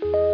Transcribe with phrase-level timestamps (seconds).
[0.00, 0.31] 一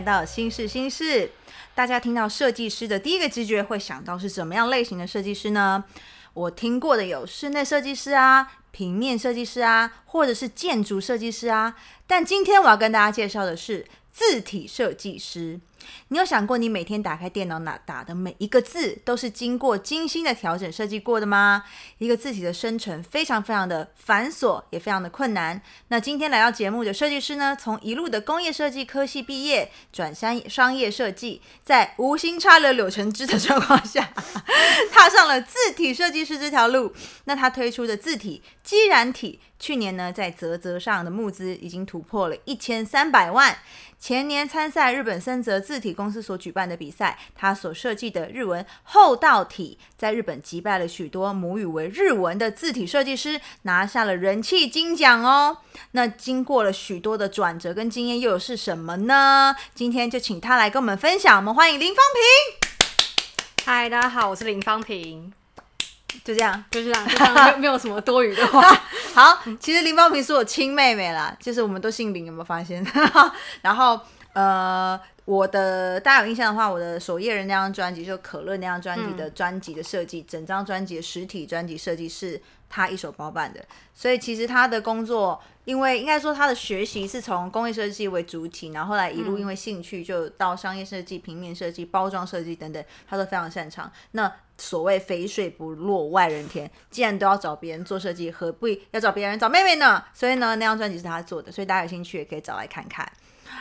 [0.00, 1.30] 来到新事新事。
[1.74, 5.84] 大家听到设计师的第一个直觉会想到是什么样类型的设计师呢？
[6.32, 11.76] 我听过的有室内设计师啊、平面设计师啊，或者是建筑设计师啊。
[12.06, 15.60] 但今天我要跟大家介绍的是字体设计师。
[16.08, 21.64] 你有想过，你每天打开电脑打打的每一个字，都是经过精心的调整设计过的吗？
[21.98, 25.60] 一个字体的生成非常非常的繁琐，也非常的困难。
[25.88, 34.12] 那今天来到节目的设计师呢，从一路的工业设计科系毕业，转商商业设计，在无心插柳柳成枝的状况下，
[34.90, 36.92] 踏上了字体设计师这条路。
[37.24, 43.58] 那他推出的字体基然体，去年呢在泽泽上的募资已经突破了一千三百万。
[43.98, 55.58] 前年参赛日本森泽字体公司所举办的比赛，他所设计的日文厚道体，在日本击败了许多母语为日文的字体设计师，拿下了人气金奖哦。
[55.92, 59.54] 那经过了许多的转折跟经验，又有是什么呢？
[59.72, 61.36] 今天就请他来跟我们分享。
[61.36, 65.32] 我们欢迎林芳平，嗨，大家好，我是林芳平，
[66.24, 66.64] 就这样。
[66.72, 68.60] 就这样，就这样，没有没有什么多余的话。
[69.14, 72.84] 好，其实林芳平是我亲妹妹啦，就是我们都姓林，有没有发现？
[73.62, 74.00] 然后
[74.32, 74.98] 呃，
[75.30, 83.64] 我的大家有印象的话，我的守夜人那张专辑，就可乐那张专辑的专辑的设计，整张专辑的实体专辑设计是他一手包办的，
[83.94, 93.88] 所以其实他的工作，因为应该说他的学习是从工业设计为主体，然后后来一路因为兴趣就到商业设计、平面设计、包装设计等等，他都非常擅长。
[94.10, 100.02] 那所谓肥水不落外人田，既然都要找别人做设计，何必要找别人找妹妹呢？
[100.12, 103.08] 所以呢，那张专辑是他做的，所以大家有兴趣也可以找来看看。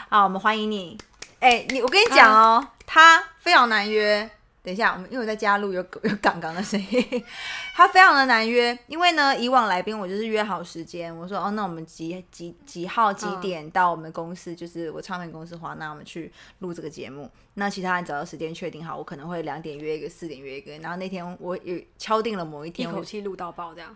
[0.10, 0.98] 好，我们欢迎你。
[1.40, 4.30] 哎、你我跟你讲哦，他非常难约。
[4.62, 7.24] 等一下，我们因为我在家录有有杠杠的声音，
[7.74, 17.32] 他非常的难约，因为呢，以往来宾我就是约好时间，我说哦，那我们几几几号几点到我们公司，就是我唱片公司华纳，我们去录这个节目。
[17.54, 20.78] 那其他人找到时间确定好，我可能会两点约一个，四点约一个。
[20.80, 23.96] 然后那天我有敲定了某一一天，一口气录到爆这样。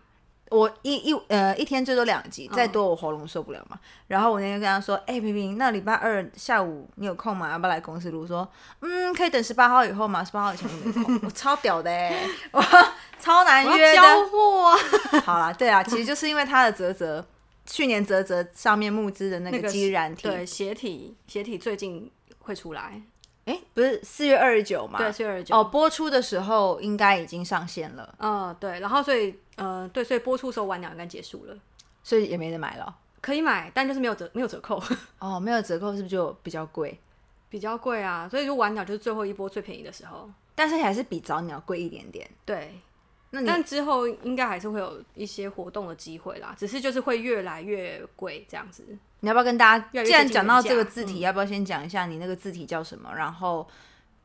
[0.54, 3.80] 我一一呃一天最多两集，再多我喉咙受不了嘛。
[4.08, 7.50] 然后我那天跟他说，哎、平平，那礼拜二下午你有空吗？
[7.52, 8.28] 要不要来公司录？
[8.28, 8.48] 说，
[8.82, 10.24] 嗯，可以等十八号以后吗？
[10.24, 12.62] 十八号以前我没空， 我超屌的哎、我
[13.20, 14.26] 超难我约的交。
[14.28, 14.78] 货啊！
[15.26, 17.26] 好啦，对啊，其实就是因为他的泽泽，
[17.66, 23.02] 去年泽泽上面募资的那个那个基然体，对，鞋体鞋体最近会出来，
[23.46, 25.00] 哎、不是四月二十九嘛？
[25.00, 25.56] 对，四月二十九。
[25.56, 31.58] 哦，播出的时候应该已经上线了，嗯，对，然后所以呃，对，所以播出的时候晚鸟应该结束了，
[32.04, 32.98] 所以也没得买了。
[33.22, 34.82] 可以买，但就是没有折没有折扣，
[35.20, 37.00] 哦，没有折扣是不是就比较贵？
[37.50, 38.28] 比较贵啊。
[38.28, 40.30] 所以就晚鸟就是最后一波最便宜的时候。
[40.56, 42.30] 但是还是比早鸟贵一点点。
[42.46, 42.74] 对，
[43.32, 48.84] 那你但之后应该还是会有一些活动的机会啦，只是就是会越来越贵这样子。
[49.22, 49.90] 你要不要跟大家？
[49.94, 53.12] 越越既然讲到这个字体，嗯要不要先讲一下你那个字体叫什么？
[53.16, 53.66] 然后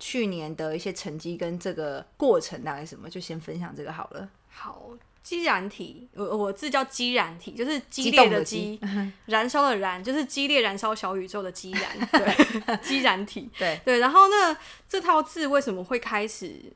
[0.01, 3.09] 去年的一些成绩跟这个过程大概什么？
[3.09, 4.29] 就先分享这个好了。
[4.51, 4.91] 好，
[5.29, 8.81] 激燃体，我我字叫激燃体，就是激烈的激，
[9.27, 13.99] 燃烧的燃，就是激烈燃烧小宇宙的激燃，对，激燃体，对，对。
[13.99, 14.57] 然后那，
[14.89, 16.73] 这套字为什么会开始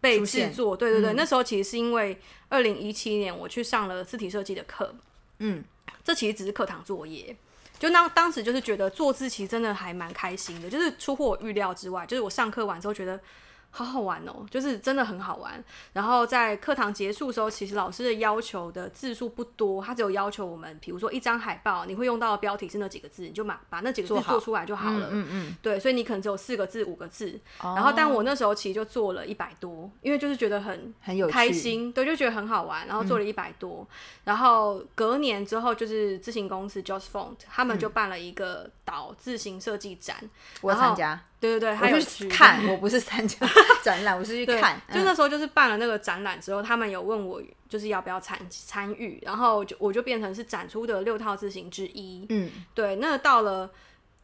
[0.00, 0.76] 被制作？
[0.76, 2.16] 对对对，那时候其实是因为
[2.48, 4.94] 二零一七年我去上了字体设计的课，
[5.40, 5.64] 嗯，
[6.04, 7.36] 这其实只是课堂作业。
[7.80, 12.06] 就当当时就是觉得做字其实真的还蛮开心的，就是出乎我预料之外。
[12.06, 13.20] 就是我上课完之后觉得
[13.76, 15.62] 好好玩哦，就是真的很好玩。
[15.92, 25.08] 然后在课堂结束的时候，其实老师的要求的字数不多，他只有要求我们，比如说一张海报，你会用到的标题是那几个字，你就把把那几个字做出来就好了。
[25.10, 25.56] 嗯嗯。
[25.60, 27.38] 对，所以你可能只有四个字、五个字。
[27.60, 33.86] 哦然后，但我那时候其实就做了一百多，因为就是觉得很很有趣开心，对，就觉得很好玩，然后做了一百多，
[34.24, 40.16] 然后隔年之后就是自行公司 Just Font 他们就办了一个岛自行设计展，
[40.62, 43.38] 我参加，对对对，还有去看，我不是参加
[43.82, 44.80] 展览，我是去，看。
[44.92, 53.70] 就嗯那时候就是办了那个展览之后，他们有问我就是要不要参参与，然后就我就变成是展出的六套字型之一，嗯，对，那到了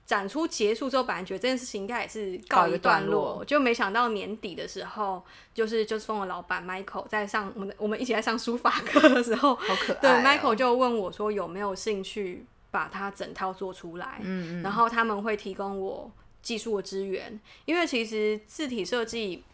[0.04, 5.22] 展出结束之后，本来觉得这件事情应该也是告一段段落就没想到年底的时候，
[5.54, 10.22] 就是就是风的老板 Michael 在上我们我们一起在上书法课的时候，好可爱、对哦。
[10.24, 16.10] Michael 就问我说有没有兴趣把它整套做出来，嗯嗯，然后他们会提供我
[16.42, 19.44] 技术的资源，因为其实字体设计。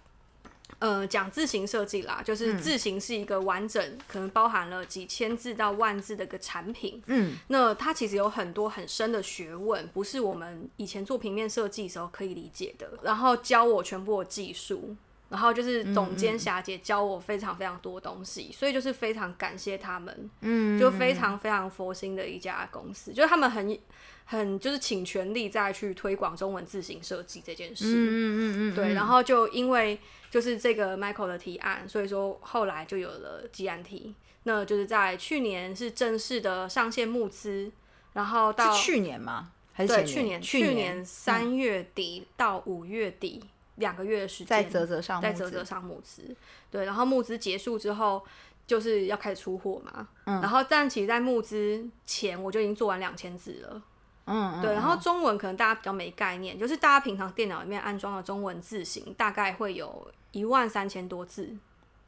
[0.81, 7.03] 呃，讲字形设计啦，就是嗯字形是一个完整，可能包含了几千字到万字的一个产品。
[7.07, 12.97] 嗯，那它其实有很多很深的学问，不是我们以前做平面设计的时候可以理解的。
[13.03, 14.95] 然后教我全部的技术，
[15.29, 23.79] 然后就是总监霞姐教我非常非常多东西，所以就是非常感谢他们，嗯，就非常非常佛心的一家公司，就是他们很
[24.25, 27.85] 很就是倾全力再去推广中文字形设计这件事。
[27.87, 29.99] 嗯嗯嗯嗯，对，嗯然后就因为
[30.31, 34.15] 就是这个 Michael 的提案，所以说后来就有了基安体。
[34.45, 37.71] 那就是在去年是正式的上线募资，
[38.15, 39.53] 然后到去年吗？
[39.73, 43.45] 还是对去年去去年三月底到五月底
[43.79, 46.23] 两个月的时间，在泽泽上在泽泽上募资。
[46.71, 48.23] 对，然后募资结束之后。
[48.69, 53.83] 就是要开始出货嘛，嗯然后但其实，在募资前我就已经做完两千字了，
[54.27, 61.57] 嗯，嗯对，然后中文可能大家比较没概念，就是大家平常电脑里面安装的中文字型大概会有一万三千多字，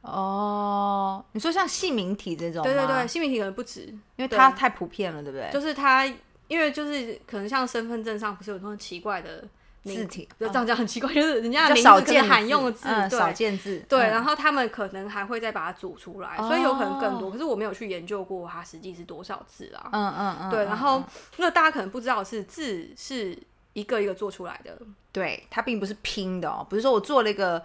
[0.03, 3.87] 哦，你说像姓名体这种，对对对，，姓名体可能不止，
[4.17, 5.51] 因为它太普遍了，对不对？
[5.51, 6.05] 就是它，
[6.47, 9.49] 因为就是可能像身份证上不是有那种奇怪的名
[9.83, 17.31] 字体就这样讲很奇怪，就是人家的少见名字可能罕用的字，少见字，对，嗯然后他们可能还会再把它组出来，所以有可能更多。
[17.31, 19.89] 可是我没有去研究过它实际是多少字啊。
[19.93, 21.03] 嗯嗯嗯，对，嗯然后
[21.39, 23.39] 那大家可能不知道是字是
[23.73, 24.77] 一个一个做出来的，
[25.13, 27.63] 对它并不是拼的哦，不是说我做了一个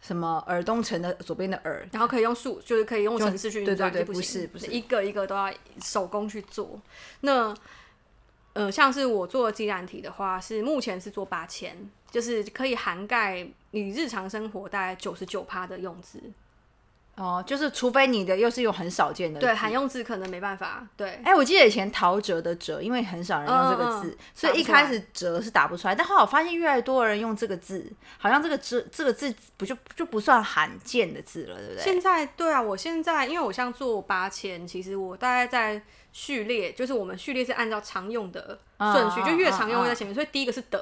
[0.00, 6.80] 什么耳东城的左边的耳，然后可以用数，就是可以用就程式去运对对对转就行不是不是一个一个都要手工去做。
[7.20, 7.54] 那
[8.54, 11.76] 呃，像是我做的自然体的话，是目前是做八千，
[12.10, 16.20] 就是可以涵盖你日常生活大概九十九趴的用字。
[17.16, 20.84] 哦，就是除非你的又是用很少见的，对，含用字可能没办法。
[20.96, 25.94] 对，哎、我记得以前陶喆的喆，因为很少人用这个字，所以一开始喆是打不出来。
[25.94, 31.84] 但后来我发现越来越多人用这个字，好像这个字这个字不就就不算罕见的字了，对不对？
[31.84, 35.80] 现在对啊，我现在因为我像做八千，其实我大概在
[36.14, 40.80] 序列，就是我们序列是按照常用的顺序，就越常用嗯会在前面，所以第一个是的，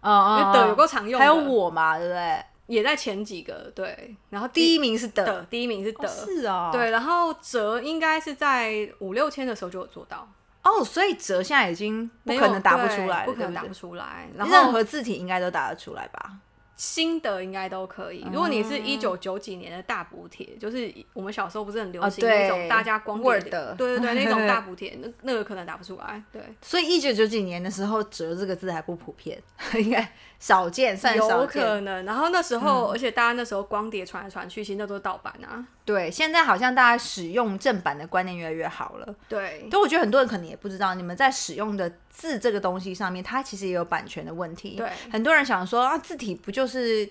[0.00, 2.44] 嗯嗯，因为的有够常用的，还有我嘛，对不对？
[2.68, 10.28] 也在前几个，对，然后第一名是的，的第一名是的，是哦，对，然后折应该是在五六千的时候就有做到，
[10.62, 14.28] 哦，所以折现在已经不可能打不出来，不可能打不出来。
[14.36, 16.36] 然后任何字体应该都打得出来吧？
[16.80, 18.24] 新的应该都可以。
[18.32, 26.22] 如果你是一九九几年的大补帖，就是我们小时候不是很流行那种大家光棍的对对对，那种大补帖，那那个可能打不出来。
[26.32, 29.38] 对，所以一九九几年的时候，折这个字还不普遍，
[29.76, 30.10] 应该
[30.40, 31.62] 少见，算少有见。
[31.62, 32.04] 可能。
[32.06, 35.64] 然后那时候，而且大家那时候光碟传来传去，其实那都是盗版啊。
[35.84, 39.14] 对，现在好像大家使用正版的观念越来越好了。
[39.28, 44.76] 对，但我觉得很多人可能也不知道，你们在使用的字这个东西上面，它其实也有版权的问题。
[44.78, 47.06] 对很多人想说啊，字体不就是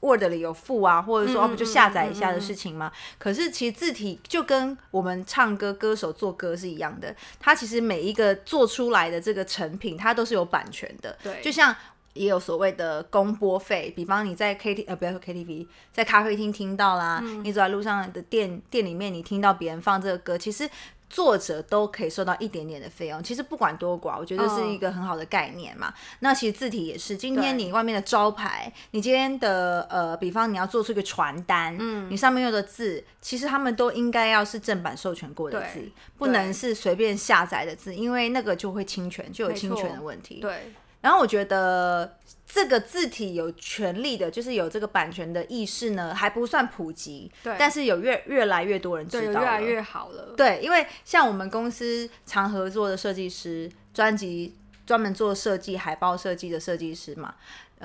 [0.00, 2.92] Word 里有附啊，或者说、嗯啊不就下载一下的事情吗？
[3.18, 11.16] 可是其实字体就跟我们唱歌歌手做歌是一样的，它其实每一个做出来的这个成品，它都是有版权的。
[11.22, 11.74] 对就像。
[12.14, 17.44] 也有所谓的公播费，比方你在 K T 呃不要说 K T V，在咖啡厅听到啦，嗯。
[17.44, 20.68] 你走在路上的店店里面，你听到别人放这个歌，其实
[21.10, 23.22] 作者都可以收到一点点的费用。
[23.22, 25.92] 其实不管多寡，我觉得是一个很好的概念嘛。
[26.20, 40.40] 那其实字体也是，今天你外面的招牌，你今天的呃，比方你要做出一个传单，嗯，你上面用的字，其实他们都应该要是正版授权过的字，不能是随便下载的字，因为那个就会侵权，就有侵权的问题。
[40.40, 40.72] 对，
[41.04, 50.32] 然后我觉得这个字体有权利的，就是有这个版权的意识呢，还不算普及，对但是有越越来越多人知，道越来越好了。
[50.34, 54.56] 对，因为像我们公司常合作的设计师，专辑
[54.86, 57.34] 专门做设计、海报设计的设计师嘛，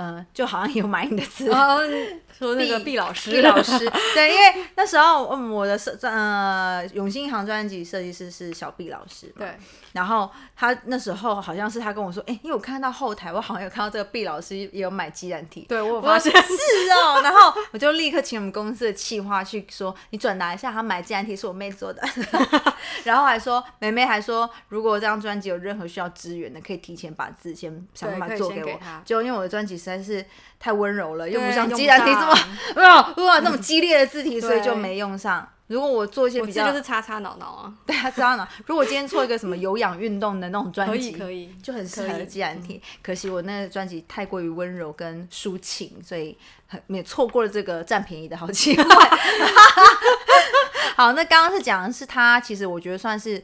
[0.02, 1.52] 嗯、就好像有买你的字。
[2.40, 3.78] 说那个毕老师，毕老师，
[4.16, 9.58] 对，因为那时候，嗯，我的设呃永兴银行专辑设计师是小毕老师嘛，对，
[9.92, 16.32] 然后他那时候好像是他跟我说，哎、因为我看到后台，我好像有看到这个毕老师也有买基然体，对我有我发现。
[16.32, 22.02] 说，是哦，然后我就立刻请我们公司的企划去说，你转达一下，他买鸡蛋题是我妹做的，
[23.04, 28.80] 然后还说，梅梅还说，如果这张专辑有任何需要支援的，可以提前把字先想办法做给我。
[29.04, 30.24] 就因为我的专辑实在是
[30.60, 35.48] 太温柔了，用不对上用不鸡然体这么 上哇哇那么激烈的字体，所以就对没用上。
[35.68, 38.48] 如果我做一些比较，这就是擦擦挠挠啊，对他知道呢。
[38.66, 42.82] 如果我今天做一个什么有氧运动的那种专可辑，以可以，就很适合可以嗯自然体。
[43.04, 46.36] 可惜我那个专辑太过于温柔跟抒情，所以
[46.68, 48.84] 很也错过了这个占便宜的好机会。
[50.98, 53.44] 好，那刚刚是讲的是他，其实我觉得算是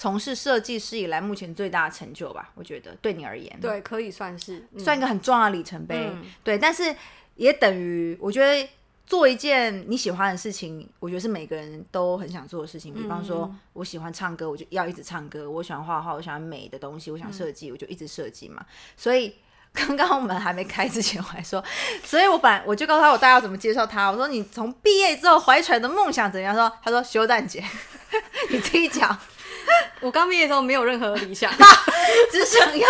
[0.00, 2.50] 从事设计师以来目前最大的成就吧。
[2.54, 6.08] 我觉得对你而言，，对，可以算是嗯算一个很重要的里程碑。
[6.10, 6.96] 嗯对，但是
[7.34, 8.66] 也等于我觉得。
[9.06, 12.94] 做一件你喜欢的事情，我觉得是每个人都很想做的事情。
[12.94, 18.64] 比方说，我喜欢唱歌，我就要一直唱歌；我喜欢画画，我喜欢美的东西，我想设计，我就一直设计嘛。
[18.96, 19.34] 所以
[19.74, 21.60] 刚刚我们还没开之前，我还说，
[22.04, 24.08] 所以我本来我就告诉他我大概要怎么介绍他。
[24.08, 26.54] 我说你从毕业之后怀揣的梦想怎样？
[26.54, 27.64] 说他说修蛋姐，
[28.50, 29.18] 你自己讲，
[30.00, 31.52] 我刚毕业的时候没有任何理想，
[32.32, 32.88] 只想要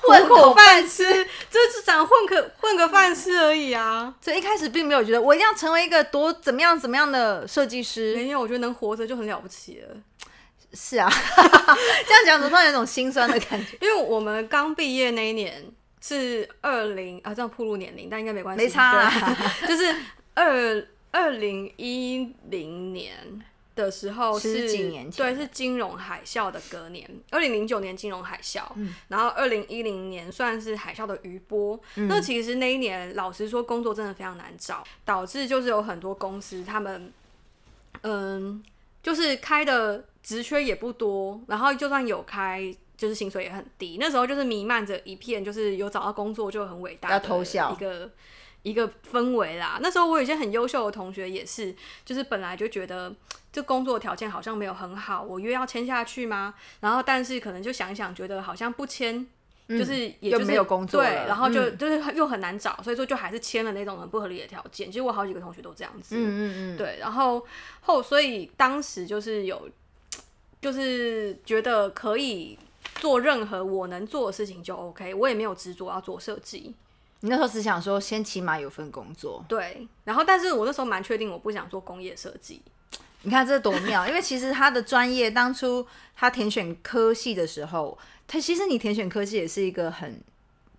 [0.00, 1.04] 混口口饭吃，
[1.50, 4.14] 就是想混个混个饭吃而已啊。
[4.20, 8.14] 所以一开始并没有觉得我一定要成为一个多怎么样怎么样的设计师。
[8.14, 9.96] 没有，我觉得能活着就很了不起了。
[10.76, 11.08] 是啊，
[11.38, 13.78] 这样讲怎么突然有种心酸的感觉？
[13.80, 15.64] 因为我们刚毕业那一年
[16.00, 19.36] 是二零啊，这样暴露年龄，但应该没关系，没差啊
[19.68, 19.94] 就是
[20.34, 23.12] 二二零一零年
[23.74, 31.78] 的时候是十几年前对，是金融海啸的隔年，二零零九年金融海啸，嗯然后二零一零年算是海啸的余波。
[31.96, 37.12] 嗯那其实那一年，老实说，工作真的非常难找，导致就是有很多公司他们，
[38.02, 38.62] 嗯，
[39.02, 42.74] 就是开的职缺也不多，然后就算有开。
[42.96, 48.08] 就是薪水也很低，那时候就是弥漫着一片，就是有找到工作就很伟大的要偷笑一个
[48.64, 49.78] 一个氛围啦。
[49.80, 51.72] 那时候我有一些很优秀的同学也是，
[52.04, 53.14] 就是本来就觉得
[53.52, 56.52] 这工作条件好像没有很好，我约要签下去吗？
[56.80, 59.24] 然后但是可能就想一想，觉得好像不签。
[59.66, 64.88] 就是也就是又没有工作对，然后就、嗯就是又很难找，所以说就还是签了那种很不合理的条件。
[64.88, 67.42] 其实我好几个同学都这样子，嗯嗯嗯，对，然后
[67.80, 69.66] 后所以当时就是有，
[70.60, 72.58] 就是觉得可以
[72.96, 76.74] 做任何我能做的事情就 OK，我也没有执着要做设计，
[77.24, 79.42] 你那时候只想说，先起码有份工作。
[79.48, 82.60] 对，然后但是我那时候蛮确定我不想做工业设计，
[83.22, 87.96] 你看这多妙，因为其实他的专业当初他填选科系的时候，
[88.28, 90.20] 他其实你填选科系也是一个很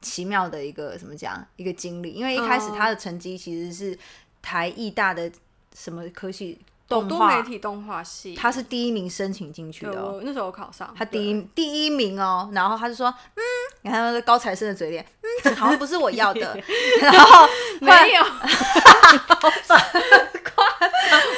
[0.01, 3.97] 奇妙的一个怎么讲一个经历，因为一开始哦他的成绩其实是
[4.43, 5.31] 台艺大的
[5.75, 6.59] 什么科系
[6.89, 10.21] 哦动画，多媒体动画系，他是第一名申请进去的、哦。
[10.23, 13.41] 那时候有考上，他第一第一名哦，然后他就说，嗯，
[13.85, 15.05] 你看他那高材生的嘴脸，
[15.43, 16.57] 嗯，好像不是我要的，
[16.99, 17.47] 然后
[17.79, 18.23] 没有，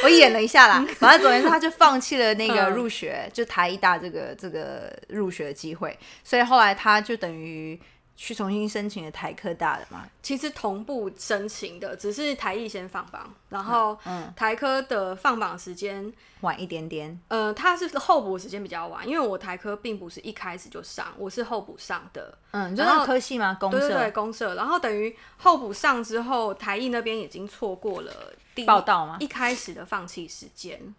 [0.02, 2.72] 我演了一下啦，反正总而言之，他就放弃了那个嗯。
[2.72, 7.78] 入学，就台一大这个这个入学的机会，所以后来他就等于
[8.20, 22.36] 去重新申请的台科大的嘛，其实同步申请的，只是台艺先放榜，然后嗯台科的放榜时间晚一点点，呃，它是候补时间比较晚，因为我台科并不是一开始就上，我是候补上的。
[22.52, 23.56] 嗯，你就那科系吗？
[23.60, 29.18] 公社对对对，公社，然后等于候补上之后，台艺那边已经错过了第一报道吗？
[29.20, 30.96] 一开始的放弃时间，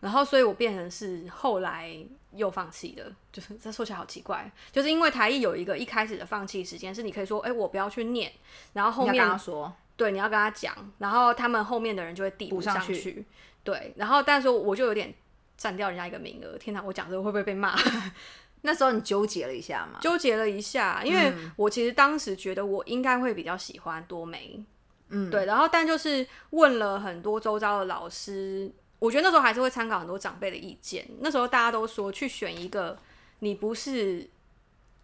[0.00, 1.90] 然后所以我变成是后来
[2.32, 8.30] 又放弃的，就是这说起来好奇怪，就是因为台艺有一个一开始的放弃时间，是你可以说，哎、我不要去念，
[8.72, 13.24] 然后后面说，对，你要跟他讲，然后他们后面的人就会递补补上去。
[13.64, 15.12] 对，然后但是说我就有点
[15.56, 17.74] 占掉人家一个名额，天哪，我讲这个会不会被骂？
[18.62, 24.62] 那时候你纠结了一下嘛，纠结了一下，因为嗯我其实当时觉得我应该会比较喜欢多媒，
[25.08, 31.06] 嗯，对，然后但就是问了很多周遭的老师，我觉得那时候还是会参考很多长辈的意见。
[31.20, 32.98] 那时候大家都说去选一个
[33.40, 34.28] 你不是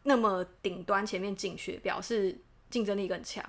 [0.04, 2.38] 那么顶端前面进去，表示
[2.70, 3.44] 竞争力更强。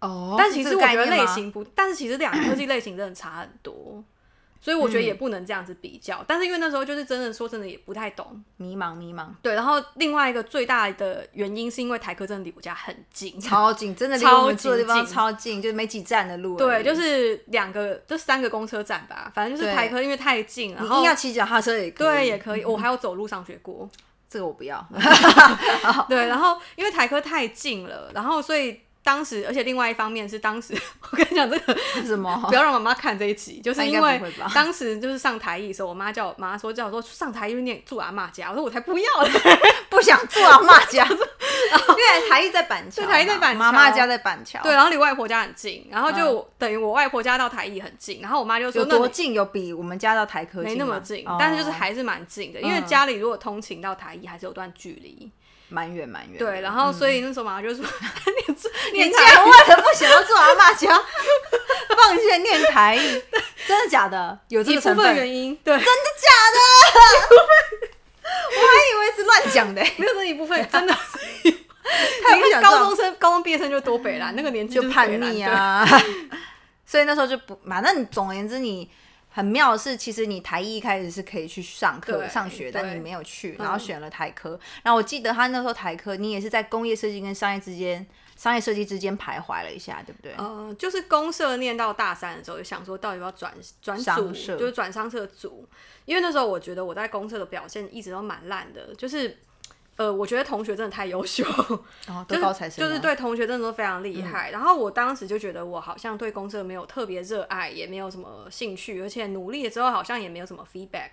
[0.00, 4.02] 哦但其实我觉得类，型不，但是其实两个科技类型真的差很多，
[4.62, 6.24] 所以我觉嗯得也不能这样子比较。
[6.26, 9.54] 但是因为那时候就是真的说真的也不太懂，迷茫迷茫，对。
[9.54, 23.90] 然后另外一个最大的原因是因为台科真的离我家很近，超近，真的离超我们住的地方级近超近，就是没几站的路而对，就是两个，就三个公车站吧，反正就是对台科因为太近，然你后硬要骑脚踏车也可以，对也可以， 我还有走路上学过，
[24.30, 24.86] 这个我不要，
[26.08, 30.74] 对，然后因为台科太近了，然后所以当时，而且另外一方面是当时
[31.10, 31.76] 我跟你讲这个。
[32.06, 32.54] 什么不？
[32.54, 34.20] 要让妈妈看这一集，就是因为
[34.54, 39.30] 当时就是上台艺的时候，我妈叫我妈说叫我说上台艺念住阿妈家，我说我才不要嘞，
[39.90, 41.16] 不想住阿妈家， 因
[41.96, 49.32] 为台艺在板桥，对台艺在板桥妈妈家在板桥，对，，然后离外婆家很近，然后就等于我外婆家到台艺很近，然后我妈就说有多近？
[49.32, 55.30] 有比我们家到台科没那么近，哦但是就是还是蛮近的，因为嗯家里如果通勤到台艺还是有段距离。
[55.72, 56.38] 蛮远蛮远的。
[56.38, 57.84] 对，然后所以那时候妈妈就说
[58.46, 60.88] 你住你念竟然为了不想要做阿妈家，
[61.96, 63.22] 放弃念台语，
[63.66, 64.38] 真的假的？
[64.48, 65.16] 有这一部分个成分？
[65.16, 65.84] 原因，对，我还
[68.90, 70.94] 以为是乱讲的、没有这一部分 真的。
[72.22, 75.42] 他也不你看高中生、高中毕业生就多北啦，那个年纪就是叛逆。
[75.42, 75.86] 啊。
[76.86, 78.90] 所以那时候就不，反正你总而言之，你
[79.32, 84.60] 很妙的是，其实你台艺一开始是可以去上课上学，但你没有去，嗯然后选了台科。
[84.82, 90.34] 然后我记得他那时候台科，你也是在工业设计跟商业之间、商业设计之间徘徊了一下，对不对？
[90.36, 95.66] 呃，就是公社念到大三的时候，就想说到底要转转组，商社就是转商社组，
[96.04, 99.38] 因为那时候我觉得我在公社的表现一直都蛮烂的，就是
[99.96, 101.44] 呃，我觉得同学真的太优秀
[102.06, 104.50] 然后就是都高材生啊，就是对同学真的都非常厉害。
[104.50, 111.10] 然后我当时就觉得我好像对公社没有特别热爱，也没有什么兴趣，而且努力了之后好像也没有什么 feedback。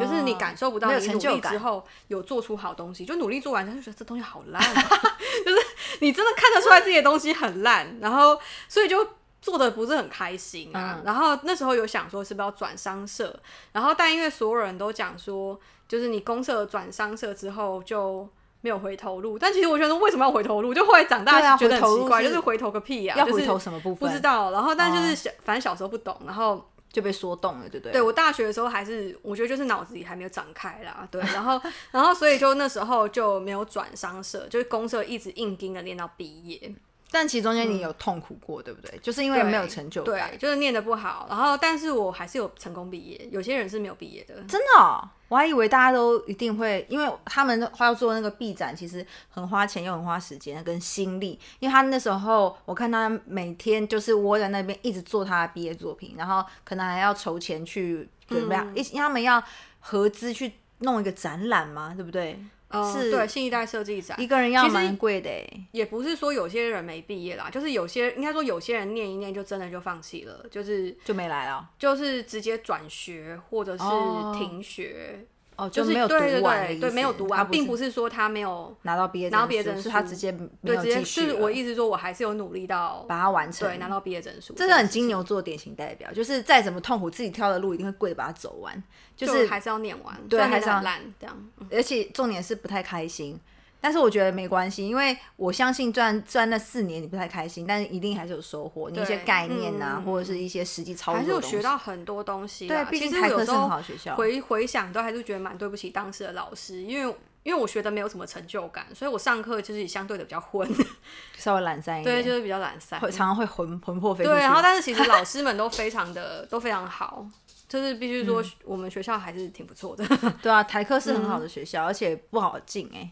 [0.00, 4.82] 就是你感受不到你努力之后有做出好东西，就努力做完，他就觉得这东西好烂、啊，
[5.46, 5.58] 就是
[6.00, 8.36] 你真的看得出来这些东西很烂，然后
[8.68, 9.08] 所以就
[9.40, 10.96] 做的不是很开心啊。
[10.98, 13.38] 嗯然后那时候有想说是不是要转商社，
[13.72, 18.28] 然后但因为所有人都讲说，就是你公社转商社之后就。
[18.62, 20.74] 没有回头路，但其实我觉得为什么要回头路？
[20.74, 24.08] 就后来长大觉得很奇怪，就是回头个屁呀、就是要回头什么部分？
[24.08, 24.50] 不知道。
[24.50, 27.92] 然后但就是哦小，反正小时候不懂，然后就被说动了，对不对？
[27.92, 31.60] 对我大学的时候还是，我觉得就是脑子里还没有长开啦，对，然后
[31.92, 36.74] 然后所以就那时候就没有转商社，就是公社一直硬盯的练到毕业，
[37.18, 38.98] 但其实中间你有痛苦过，对不对？
[39.02, 40.36] 就是因为没有成就感对，。
[40.36, 51.40] 就是念的不好，然后但是我还是有成功毕业，有些人是没有毕业的，真的哦、我还以为大家都一定会，因为他们要做那个 B 展，其实很花钱又很花时间跟心力。
[51.58, 59.42] 因为他那时候我看他每天就是窝在那边一直做他的毕业作品，然后可能还要筹钱去准备，嗯一、他们要
[59.80, 62.38] 合资去弄一个展览嘛，对不对？
[62.68, 64.20] 呃，是对，新一代设计展。
[64.20, 64.26] 一。
[64.26, 65.30] 个人要蛮贵的。
[65.30, 71.70] 欸也不是说有些人没毕业啦，就是有些应该说有些人念一念就真的就放弃了，就是就没来了。
[71.78, 74.34] 就是直接转学或者是哦。
[74.36, 75.35] 停学，哦，
[75.70, 88.82] 就是没有读完的意思对对没有读完，他并不是说他没有拿到毕业拿到毕业证证书是他直接没对直接就是我意思说我还是有努力到把它完成，对拿到毕业证书，这是很金牛座典型代表，就是再怎么痛苦，自己挑的路一定会跪着把它走完。
[89.16, 91.34] 就，就是还是要念完，对还是要烂这样。
[91.58, 93.40] 嗯而且重点是不太开心。
[93.86, 104.16] 但是我觉得没关系，因为我相信虽然虽然那四年你不太开心，但是一定还是有收获，你一些概念啊，嗯或者是一些实际操作还是有学到很多东西对毕竟台科是好学校。
[104.16, 110.68] 回回想都还是觉得蛮对不起当时的老师，因为因为我学的没有什么成就感，所以我上课就是相对的比较混，
[111.38, 112.16] 稍微懒散一点。
[112.16, 112.98] 对，就是比较懒散。
[112.98, 114.24] 会常常会魂 魂魄飞。
[114.24, 117.24] 对，然后但是其实 老师们都非常的都非常好，
[117.68, 118.26] 就是必须嗯。
[118.26, 120.04] 说我们学校还是挺不错的。
[120.42, 123.08] 对啊，台科是很嗯好的学校，而且不好进哎、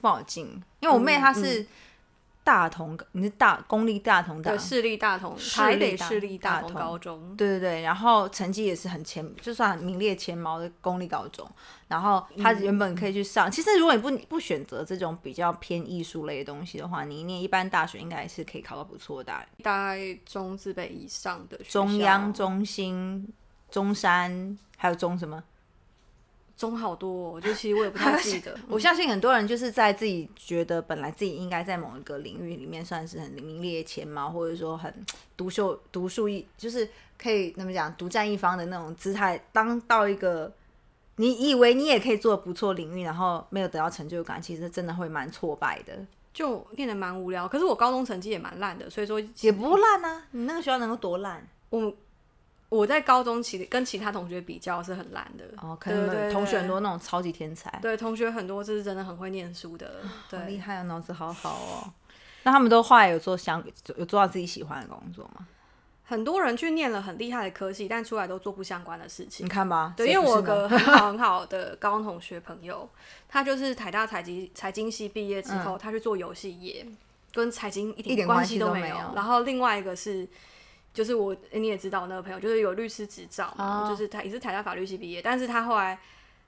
[0.00, 0.46] 不好进，
[0.80, 1.20] 因为我妹嗯。
[1.20, 1.66] 她是
[2.44, 6.88] 大同，你是大公立大同大对，市立大同，市台立大北市立大同大同。
[6.88, 11.46] 高中，对对对，然后成绩也是很前，就算很名列前茅的公立高中。
[11.88, 23.28] 然后他原本可以去上，其实如果你不不选择这种比较偏艺术类的东西的话，你念一般大学应该是可以考到不错的大大概中自北以上的学中校央、中心、
[23.70, 25.42] 中山，还有中什么？
[26.58, 28.54] 中好多、哦，就其实我也不太记得。
[28.68, 34.92] 我相信很多人就是在自己觉得本来自己应该在某一个领域里面算是很名列前茅，或者说很
[35.36, 40.52] 独秀独树一，就是可以那么讲独占一方的那种姿态，当到一个
[41.14, 45.96] 你以为你也可以做得不错领域，然后没有得到成就感，其实真的会蛮挫败的。
[46.34, 51.44] 就变得蛮无聊，可是我高中成绩也蛮烂的，所以说也不烂啊，你那个学校能够多烂？
[51.70, 51.92] 我
[52.68, 55.44] 我在高中其跟其他同学比较是很烂的。
[55.62, 61.92] 哦，可能同学很多那种超级天才，对，同学很多就是真的很会念书的，对，厉害啊，脑子好好哦。
[62.44, 63.62] 那他们都后来有做相
[63.96, 65.46] 有做到自己喜欢的工作吗？
[66.04, 69.50] 很多人去念了很厉害的科系，但出来都做不相关的事情你。
[69.50, 72.88] 看吧，对，因为我个很好很好的高中同学朋友，
[73.28, 76.86] 他就是台大财经财经系毕业之后，他去做游戏业，
[77.34, 80.26] 跟财经一点关关系都没有然后另外一个是，
[80.94, 83.88] 就是我你也知道那个朋友，就是有律师执照嘛，哦。
[83.88, 85.98] 就是他也是台大法律系毕业，但是他后来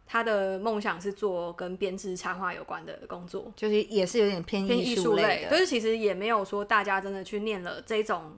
[0.07, 8.37] 他的梦想是做跟编制插画有关的工作，就是也是有点偏偏艺术艺类但是其实也没有说大家真的去念了这种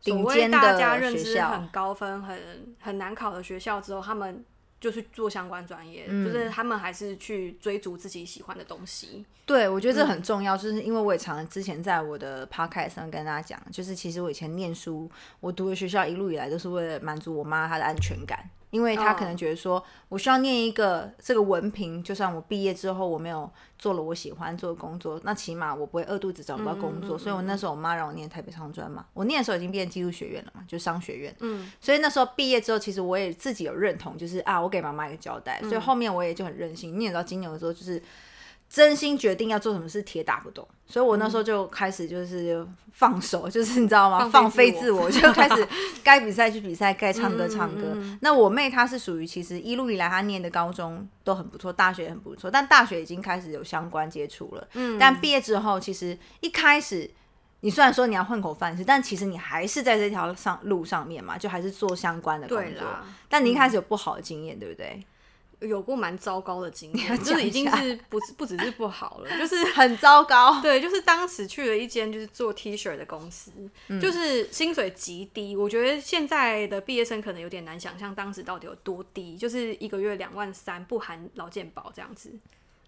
[0.00, 4.44] 所谓顶尖的大家认知很高分、很很难考的学校之后，他们
[4.80, 9.24] 就是做相关专业，嗯就是他们还是去追逐自己喜欢的东西。
[9.46, 15.10] 对，我觉得嗯这很重要，就是因为我也常常之前在我的 podcast 上跟大家讲，就是其实我以前念书，
[15.40, 27.16] 我读的学校一路以来都是为了满足我妈她的安全感，因为他可能哦觉得说我需要念一个这个文凭，就算我毕业之后我没有做了我喜欢做的工作，那起码我不会饿肚子找不到工作。
[27.16, 31.32] 所以我那时候我妈让我念台北商专嘛，我念的时候已经变技术学院了嘛，就商学院。
[31.38, 35.60] 嗯，所以那时候毕业之后，其实我也自己有认同，就是啊，我给妈妈一个交代。
[35.62, 36.98] 嗯所以后面我也就很任性。
[36.98, 38.02] 你也知道，金牛的时候就是
[38.74, 40.66] 真心决定要做什么事，铁打不动。
[40.84, 44.18] 所以我那时候就开始就是放手，就是你知道吗？
[44.18, 45.68] 放放飞飞自我， 就开始
[46.02, 47.92] 该比赛去比赛，该唱歌唱歌。
[47.94, 54.66] 嗯那我妹她是属于其实一路以来她念的高中都很不错，大学也很不错，但大学已经开始有相关接触了。
[54.74, 57.08] 嗯但毕业之后，其实一开始。
[57.60, 62.86] 你虽然说你要混口饭吃，但其实你还是在这条上路上面嘛，就还是做相关的工作。
[63.26, 65.02] 但你一开始有不好的经验，对不对？
[65.60, 70.60] 有过蛮糟糕的经验， 就是已经是不是不只是不好了，就是 很糟糕。
[70.62, 73.52] 对，就是当时去了一间就是做 T 恤的公司，
[73.88, 75.56] 嗯就是薪水极低。
[75.56, 82.30] 我觉得现在的毕业生可能有点难想象当时到底有多低，就是一个月两万三，不含劳健保这样子。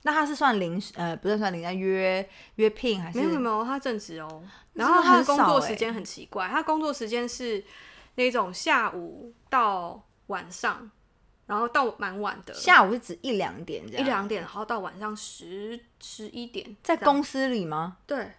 [0.03, 3.19] 那他是算临时呃，不是算临时约约聘还是？
[3.19, 4.43] 没有没有，他正职哦。
[4.75, 7.65] 然后他的工作时间很奇怪，他工作时间是
[8.15, 10.89] 那种下午到晚上，
[11.47, 14.03] 然后到蛮晚的，下午是指一两点这样。
[14.03, 17.99] 一两点，然后到晚上十十一点，在公司里吗？
[18.07, 18.33] 对，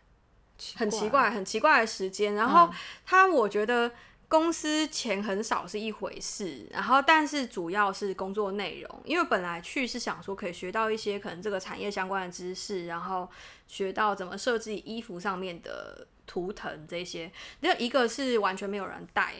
[0.76, 2.36] 很奇怪怪，很奇怪的时间。
[2.36, 2.74] 然后嗯
[3.06, 3.90] 他，我觉得
[4.28, 13.30] 公司钱很少是一回事，然后但是主要是工作内容，因为本来去是想说可以学到一些可能这个产业相关的知识，然后
[13.68, 17.32] 学到怎么设计衣服上面的图腾这些。
[17.62, 19.36] 那一个是完全没有人带。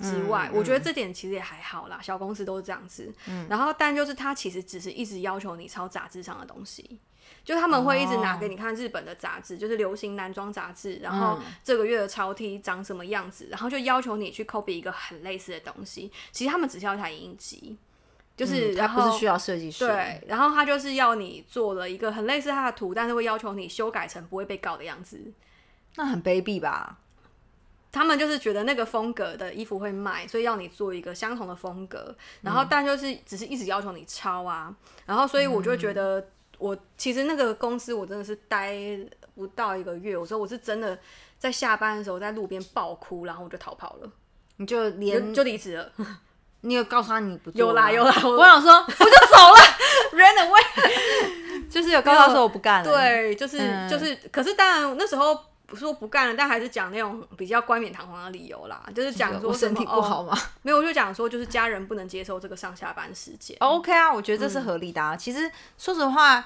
[0.00, 3.12] 之外，嗯我觉得这点其实也还好啦，小公司都是这样子。
[3.48, 6.98] 然后，但就是他其实只是一直要求你抄杂志上的东西，
[7.44, 16.10] 就他们会一直拿给你看日本的杂志，就是流行男装杂志，然后嗯这个月的超 T 长什么样子，然后就要求你去 copy 一个很类似的东西。
[16.30, 17.76] 其实他们只需要一台影印机，
[18.36, 19.86] 就是、嗯他然后不是需要设计师。
[19.86, 25.32] 对，然后他就是要你做了一个很类似他的图，但是会要求你修改成不会被告的样子。
[25.96, 26.98] 那很卑鄙吧？
[27.92, 34.74] 他们就是觉得那个风格的衣服会卖，所以要你做一个相同的风格，然嗯后但就是只是一直要求你抄啊，
[35.04, 36.26] 然后所以我就觉得
[36.58, 38.74] 我其实那个公司我真的是待
[39.34, 40.98] 不到一个月，我说我是真的
[41.38, 44.10] 在下班的时候在路边爆哭，然后我就逃跑了，
[44.56, 45.92] 你就就连就离职了。
[46.64, 49.60] 你有告诉他你不做有啦有啦我 我想说我就走了，
[50.14, 55.36] run away，就是有告诉他说我不干了。，对，就是、嗯就是，可是当然那时候
[55.72, 60.34] 不是说不干了，但还是讲那种比较冠冕堂皇的理由啦，就是讲说我身体不好吗？
[60.36, 63.56] 哦、没有，我就讲说就是家人不能接受这个上下班时间。
[63.60, 65.16] OK 啊，我觉得这是合理的、啊。
[65.16, 66.44] 其实说实话，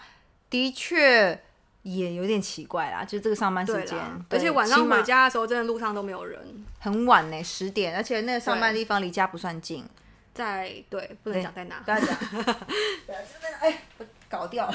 [0.49, 1.43] 的确
[1.83, 3.99] 也有点奇怪啦，就这个上班时间
[4.31, 6.65] 而且晚上回家的时候，真的路上都没有人。
[6.79, 9.85] 很晚呢，十点，而且那个上班的地方离家不算近。
[10.33, 11.91] 在对，不能讲在哪不。
[11.91, 12.07] 要讲，
[13.07, 14.75] 对啊，真的哎，我搞掉了。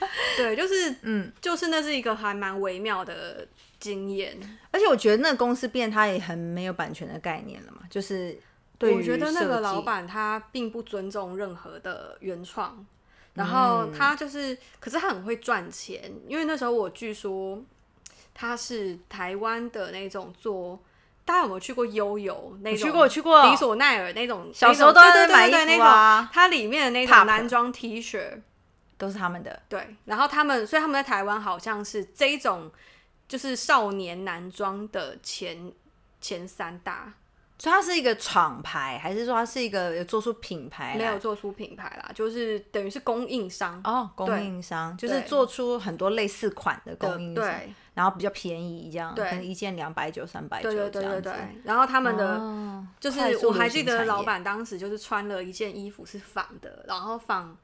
[0.36, 3.46] 对，就是嗯，就是那是一个还蛮微妙的
[3.78, 4.36] 经验。
[4.70, 8.38] 而且我觉得那个公司变，他也很没有版权的概念了嘛，就是
[8.78, 12.84] 对我觉得那个老板他并不尊重任何的原创，
[13.34, 17.62] 然后嗯他就是，可是他很会赚钱，因为那时候我据说
[18.34, 20.80] 他是台湾的那种做。
[21.22, 22.86] 大家有没有去过悠游那种？
[22.86, 28.40] 去过我去过迪索奈尔那种，小时候都在买衣服啊，它里面的那种男装 T 恤，
[29.00, 29.60] 都是他们的。
[29.68, 32.70] 对，然后他们，所以他们在台湾好像是这一种，
[33.26, 35.72] 就是少年男装的前
[36.20, 37.14] 前三大，
[37.58, 40.98] 所以它是一个厂牌，还是说它是一个有做出品牌来？
[40.98, 51.20] 没有做出品牌啦，就是等于是供应商哦，供对应商就是做出很多类似款的的，供应商，对然后比较便宜，这样，对可能一件两百九、三百九这样子。
[51.20, 51.34] 对对对。
[51.64, 57.56] 然后他们的、哦就是我还记得老板当时就是穿了一件衣服是仿的，然后仿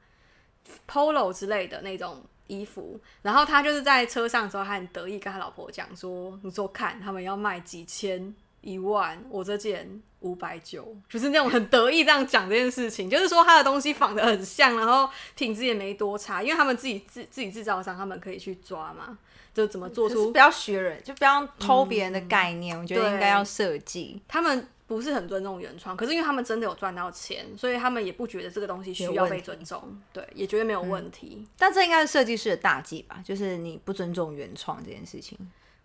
[0.87, 19.17] polo 之类的那种衣服，然后他就是在车上的时候，他很得意跟他老婆讲说：“你说看，他们要卖几千、一万，我这件五百九，就是那种很得意这样讲这件事情，就是说他的东西仿的很像，然后品质也没多差，因为他们自己自自己制造商，他们可以去抓嘛，
[19.53, 22.77] 就怎么做出就是不要学人，就不要偷别人的概念。
[22.77, 31.45] 我觉得应该要设计，他们不是很尊重原创，可是因为他们真的有赚到钱，所以他们也不觉得这个东西需要被尊重，对，也觉得没有问题。
[31.57, 33.21] 但这应该是设计师的大忌吧？
[33.23, 35.37] 就是你不尊重原创这件事情。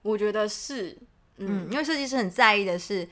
[0.03, 0.97] 我觉得是，
[1.39, 3.09] 嗯，因为设计师很在意的是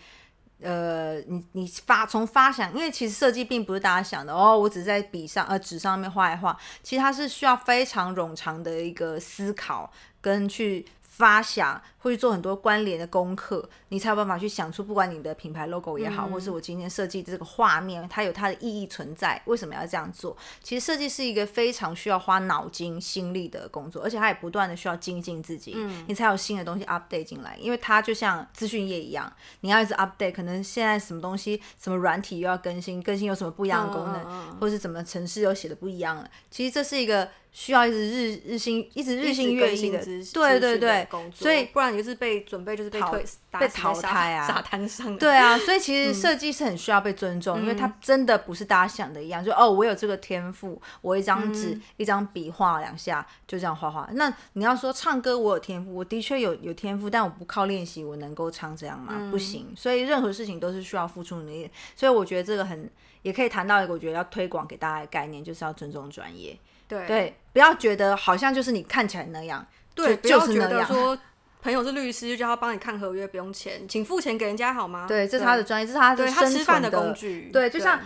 [0.61, 10.87] 呃，你你发从发想，因为其实设计并不是大家想的哦，我只是在笔上呃纸上面画一画，其实它是需要非常冗长的一个思考跟去
[11.21, 20.37] 发想，会去做很多关联的功课，你才有办法去想出，不管你的品牌 logo 也好，或是我今天设计的这个画面，它有它的意义存在，为什么要这样做？
[20.63, 25.77] 其实设计是一个非常需要花脑筋、心力的工作，而且它也不断的需要精进自己，
[26.09, 27.57] 你才有新的东西 update 进来。
[27.61, 29.31] 因为它就像资讯业一样，
[29.61, 36.27] 你要一直 update，可能现在什么东西、什么软体又要更新，更新有什么不一样的功能，或是怎么城市又写的不一样了。
[36.51, 39.99] 其实这是一个需要一直日日新、一直日新月异的，
[40.33, 43.25] 对对对，所以不然你就是被准备就是被退
[43.59, 45.17] 被淘汰啊，沙滩上。
[45.19, 54.09] 对啊，所以其实设计是很需要被尊重，因为它真的不是大家想的一样，就哦，我有这个天赋，我一张纸、一张笔画两下就这样画画。
[54.13, 59.29] 那你要说唱歌，我有天赋，我的确有有天赋，但我不靠练习，我能够唱这样吗？
[59.31, 59.73] 不行。
[59.77, 61.69] 所以任何事情都是需要付出努力。
[61.97, 62.89] 所以我觉得这个很
[63.23, 66.57] 也可以谈到一个，我觉得要推广给大家的概念，就是要尊重专业。
[66.89, 70.81] 对对，不要觉得好像就是你看起来那样，对，就就是觉那样。
[70.81, 71.19] 得说
[71.63, 75.07] 朋友是律师，就叫他帮你看合约，不用钱，请付钱给人家好吗？
[75.07, 77.51] 对，这是他的专业，这是他的对他吃饭的工具。
[77.53, 78.01] 对，就像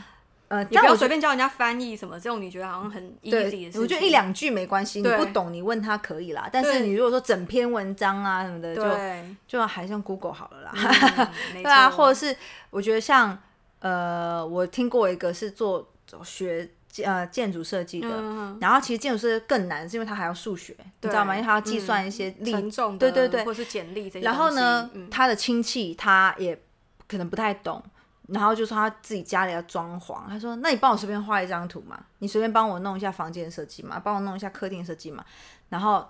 [0.48, 3.80] 呃，你不要随便叫人家翻译什么，这种你觉得好像很 easy 的事对，情。
[3.80, 6.48] 我觉得一两句没关系，你不懂你问他可以啦。
[6.52, 10.72] 但是你如果说整篇文章啊什么的，就对，就还像 Google 好了啦。
[11.54, 12.36] 对啊，或者是
[12.70, 13.38] 我觉得像
[13.80, 15.90] 呃，我听过一个是做
[16.22, 16.68] 学
[17.02, 21.34] 呃建筑设计的，嗯然后其实建筑设计更难，是因为它还要数学，你知道吗？
[21.34, 22.52] 因为它要计算一些力，
[22.98, 24.24] 对对对或是简历这些。
[24.24, 26.58] 然后呢，嗯他的亲戚他也
[27.08, 27.82] 可能不太懂，
[28.28, 35.24] 然后就说他自己家里要装潢，他说：“那你帮我随便画一张图嘛，你随便帮我弄一下房间设计嘛，帮我弄一下客厅设计嘛。”
[35.68, 36.08] 然后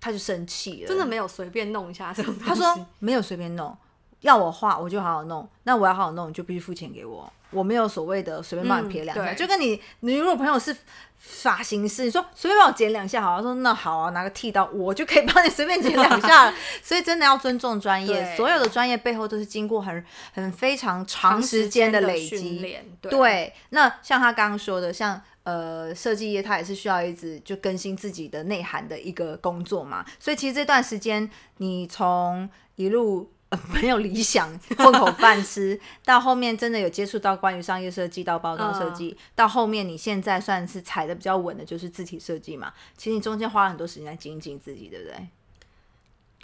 [0.00, 2.48] 他就生气了，真的没有随便弄一下这种东西。
[2.48, 3.76] 他说没有随便弄，
[4.20, 7.32] 要我画我就好好弄，那我要好好弄，你就必须付钱给我。
[7.50, 10.76] 我没有所谓的随便帮你撇两下，嗯就跟你你如果朋友是
[11.18, 16.54] 发型师，你说随便帮我剪两下好，他说那好啊，拿个剃刀我就可以帮你随便剪两下了。
[16.80, 22.78] 所以真的要尊重专业，所有的专业背后都是经过很很非常长时间的累训积。
[23.02, 30.04] 对，那像他刚刚说的，像呃设计业，它也是需要一直就更新自己的内涵的一个工作嘛。
[30.20, 33.32] 所以其实这段时间，你从一路。
[33.50, 42.72] 呃 没有理想，混口饭吃，到后面真的有接触到关于商业设计到包装设计，到后面你现在算是踩的比较稳的，就是字体设计嘛。
[42.96, 45.28] 其实你中间花了很多时间在精进自己，对不对？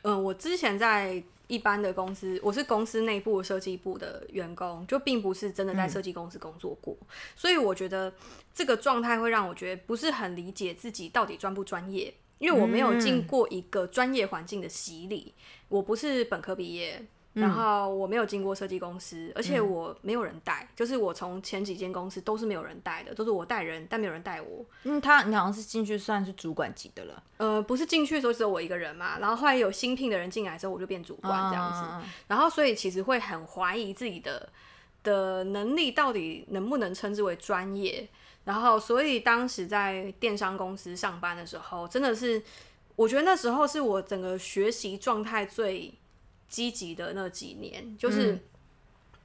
[0.02, 6.96] 嗯，我之前在一般的公司，我是公司内部设计部的员工，就并不是真的在设计公司工作过，
[7.34, 8.12] 所以我觉得
[8.52, 15.34] 这个状态会让我觉得不是很理解自己到底专不专业，因为我没有经过一个专业环境的洗礼，
[15.68, 17.06] 我不是本科毕业。
[17.36, 24.64] 然后我没有经过设计公司，而且我没有人带，就是我从前几间公司都是没有人带的，都是我带人，但没有人带我。
[24.84, 31.80] 嗯，他你好像是进去算是主管级的了，呃，不是进去的时候只有我一个人嘛，然后后来有新聘的人进来之后，我就变主管这样子。
[31.82, 34.48] 嗯然后所以其实会很怀疑自己的
[35.02, 38.08] 的能力到底能不能称之为专业。
[38.46, 42.42] 然后所以当时在电商公司上班的时候，真的是
[42.94, 45.92] 我觉得那时候是我整个学习状态最
[46.48, 48.38] 积极的那几年，就是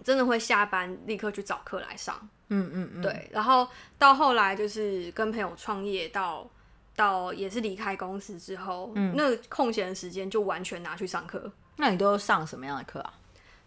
[0.04, 2.30] 真的会下班立刻去找课来上。
[2.50, 3.66] 嗯嗯嗯，对，然后
[3.98, 6.50] 到后来就是跟朋友创业到。
[6.94, 11.50] 到也是离开公司之后，嗯那空闲的时间就完全拿去上课。
[11.78, 13.14] 那你都上什么样的课啊？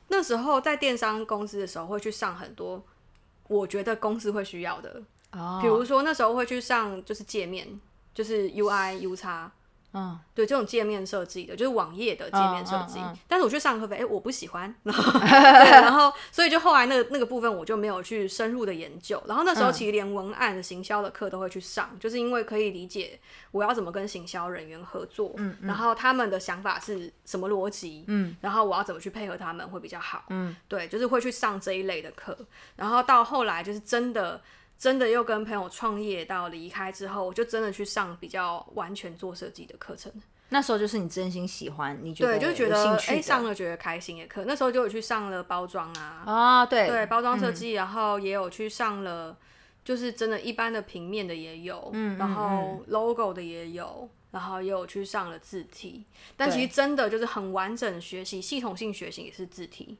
[0.09, 2.85] 那时候在电商公司的时候，会去上很多
[3.49, 5.03] 我觉得公司会需要的，
[5.35, 5.59] 哦。
[5.61, 7.81] 比如说那时候会去上就是界面，
[8.15, 9.51] 就是 UI、U 叉，
[9.93, 12.99] 嗯，对这种界面设计的，就是网页的界面设计。
[12.99, 13.19] 嗯嗯嗯。
[13.29, 19.23] 但是我去上课费，哎、我不喜欢， 然后，然后所以就后来那个那个部分我就没有去深入的研究。
[19.29, 19.73] 然后那时候嗯。
[19.73, 23.21] 其实连文案的行销的课都会去上，就是因为可以理解
[23.53, 25.57] 我要怎么跟行销人员合作，嗯。
[25.63, 32.37] 然后他们的想法是什么逻辑，嗯，然后我要怎么去配合他们会比较好，嗯，对，就是会去上这一类的课。
[32.75, 34.41] 然后到后来就是真的。
[34.79, 40.13] 真的又跟朋友创业到离开之后，我就真的去上比较完全做设计的课程。
[40.51, 44.45] 那时候就是你真心喜欢，你觉得对，就觉得哎、上了觉得开心也可。
[44.45, 49.37] 那时候就有去上了包装啊，啊，对对，包装设计，然后也有去上了，
[49.85, 56.05] 就是真的一般的平面的也有，嗯然后 logo 的也有，然后也有去上了字体。
[56.37, 59.97] 但其实真的就是很完整学习，系统性学习也是字体。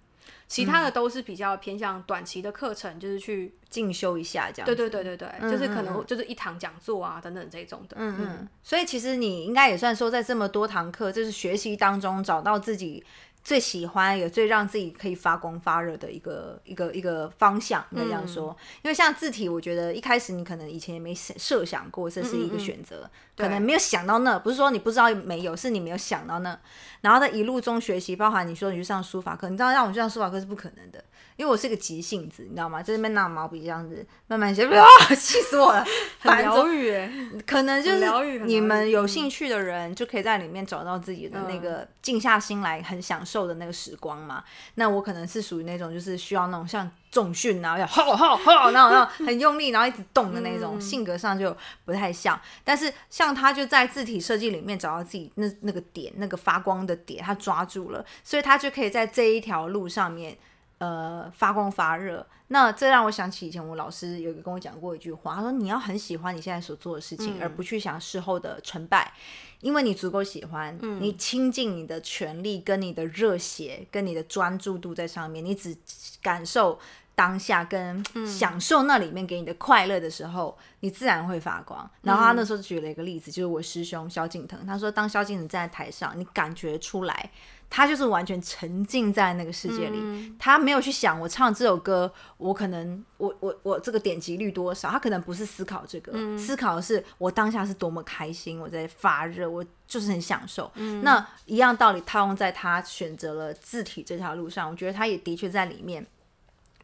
[0.47, 4.67] 其嗯他的都是比较偏向短期的课程，就是去进修一下这样。
[4.67, 7.97] 对对对对对，就是可嗯能就是一堂讲座啊等等这种的。
[7.99, 13.05] 嗯嗯，所以其实你应该也算说，在这么多堂课，就是学习当中找到自己
[13.45, 18.57] 最喜欢也最让自己可以发光发热的一个一个一个方向，应该这样说。
[18.81, 26.59] 因为像字体，我觉得一开始你可能以前也没设设想过这是一个选择，可能没有想到那，不是说你不知道没有，是你没有想到那。
[27.03, 31.05] 然后在一路中学习，包含你说你去上书法课，你知道让我去上书法课是不可能的，
[31.37, 32.83] 因为我是个急性子，你知道吗？
[32.83, 35.85] 在那边拿毛笔这样子慢慢写，哇， 气死我了，
[36.21, 36.91] 很 疗愈。
[36.91, 37.13] 哎，
[37.47, 44.45] 可能就是你们有兴趣的人，就可以在里面找到自己的那个静下心来，很享受的那个时光嘛。
[44.77, 52.41] 那我可能是属于那种，就是需要那种像重训啊，要吼吼吼，那种那种很用力，然后一直动的那种，性格上就不太像。
[52.63, 60.39] 但是像他就在字体设计里面找到自己那那个点，那个发光的点，他抓住了，所以他就可以在这一条路上面。
[60.79, 69.13] 呃，发光发热，那这让我想起以前我老师有一个跟我讲过一句话，他说你要很喜欢你现在所做的事情，而不去想事后的成败，
[69.61, 75.75] 因为你足够喜欢，你倾尽你的全力、跟你的热血、跟你的专注度在上面，你只
[76.21, 76.79] 感受
[77.15, 81.89] 当下跟享受那里面给你的快乐的时候，你自然会发光。
[82.03, 87.31] 然后他那时候举了一个例子，就是我师兄萧敬腾，他说当萧敬腾站在台上，你感觉出来。
[87.77, 100.71] 他就是完全沉浸在那个世界里，他没有去想我唱这首歌，我可能我我我这个点击率多少，他可能不是思考这个，思考的是我当下是多么开心，我在发热，我就是很享受。
[101.03, 106.07] 那一样道理套用在他选择了字体这条路上，我觉得他也的确在里面。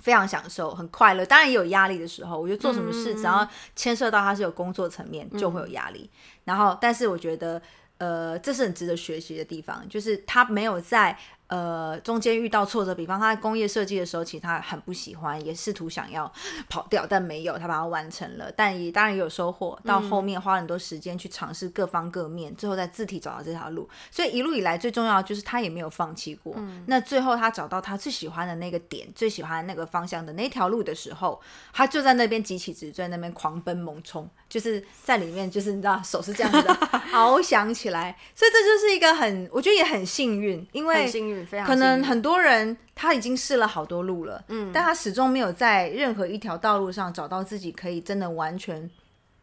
[0.00, 2.40] 非常享受，很快乐，当然也有压力的时候。
[2.40, 6.08] 我觉得做什么事，只要牵涉到他是有工作层面，就会有压力。
[6.44, 7.60] 然后，但是我觉得，
[8.00, 11.16] 呃，这是很值得学习的地方，就是他没有在
[11.50, 12.94] 呃中间遇到挫折。
[12.94, 16.32] 比方他在工业设计的时候，其实他很不喜欢，也试图想要
[16.70, 18.50] 跑掉，但没有，他把它完成了。
[18.56, 19.78] 但也当然也有收获。
[19.84, 23.88] 到后面花很多时间去尝试各方各面，最后在字体找到这条路。
[24.10, 26.56] 所以一路以来最重要的就是他也没有放弃过。
[26.86, 31.40] 那最后他找到他最喜欢的那个点，最喜欢那个方向的那条路的时候，
[31.72, 36.74] 他就在那边急起直追，在那边狂奔猛冲，就是在里面，就是你知道手是这样子的
[37.12, 38.16] 翱翔起来。
[38.34, 48.90] 所以这就是一个很，我觉得也很幸运，因为很幸运，非常可能很多人他已经试了好多路了，嗯，但他始终没有在任何一条道路上找到自己可以真的完全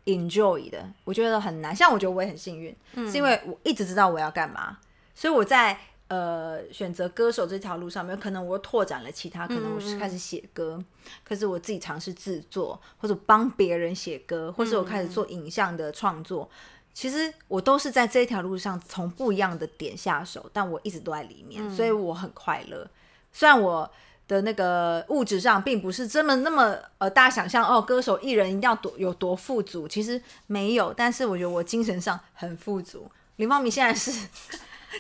[0.06, 1.76] enjoy 的，我觉得很难。
[1.76, 4.78] 像我觉得我也很幸运，嗯是因为我一直知道我要干嘛，
[5.14, 10.82] 所以我在呃选择歌手这条路上面，可能我又拓展了其他，可能我是开始写歌，
[11.24, 16.50] 可是我自己尝试制作，或者帮别人写歌，或者我开始做影像的创作。
[16.98, 22.90] 其实我都是在这一条路上从不一样的点下手，但我一直都在里面，所以我很快乐。
[23.32, 23.88] 虽然我
[24.28, 30.92] 的那个物质上并不是这么那么呃，大家想象哦，歌手艺人一定要多有多富足，其实没有。
[30.92, 33.08] 但是我觉得我精神上很富足。
[33.36, 34.28] 林芳明现在是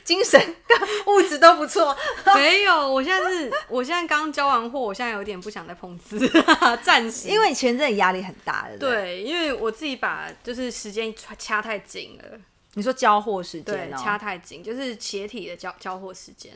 [0.03, 1.95] 精神跟物质都不错，
[2.35, 6.19] 没有，我现在是，我现在刚交完货，我现在有点不想再碰瓷，
[6.83, 7.27] 暂时。
[7.29, 8.77] 因为前阵子压力很大的。
[8.77, 12.39] 对因为我自己把就是时间掐掐太紧了，
[12.73, 16.51] 你说交货时对间，对，掐太紧，就是鞋体的交交货时间。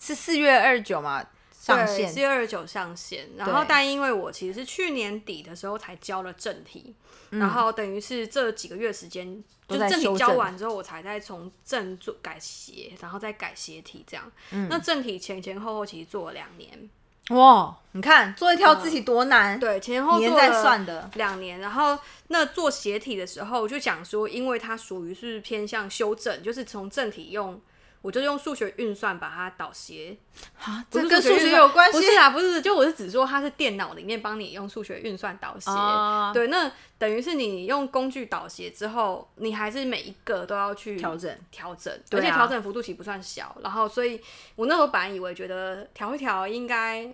[0.00, 1.24] 是四月二十九嘛
[1.62, 2.12] 上对，线。
[2.12, 3.28] 四，月二十九上线。
[3.36, 6.92] 然后，但因为我其实是去年底的时候才交了正题，
[7.30, 14.32] 然后等于是这几个月时间，就正题交完之后，我才再从正做改斜，然后再改斜体这样。
[14.50, 14.66] 嗯。
[14.68, 16.90] 那正题前前后后其实做了两年，
[17.30, 21.96] 哇，你看做一条字体多难，对，前前后后年在做了算的，两年，然后
[22.26, 27.60] 那做斜体的时候，就讲说，因为它属于是偏向修正，就是从正体用，
[28.02, 30.16] 我就用数学运算把它导斜，
[30.58, 31.98] 啊，这跟数学有关系？
[31.98, 44.20] 不是啊，不是，就我是只说它是电脑里面帮你用数学运算导斜，哦对，那等于是你用工具导斜之后，你还是每一个都要去调整调整，而且调整幅度其实不算小，然后所以
[44.56, 47.08] 我那时候本来以为觉得调一调应该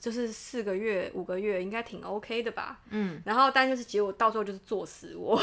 [0.00, 5.40] 就是四个月、五个月应该挺 OK 的吧，嗯，然后但就是结果到时候就是作死我，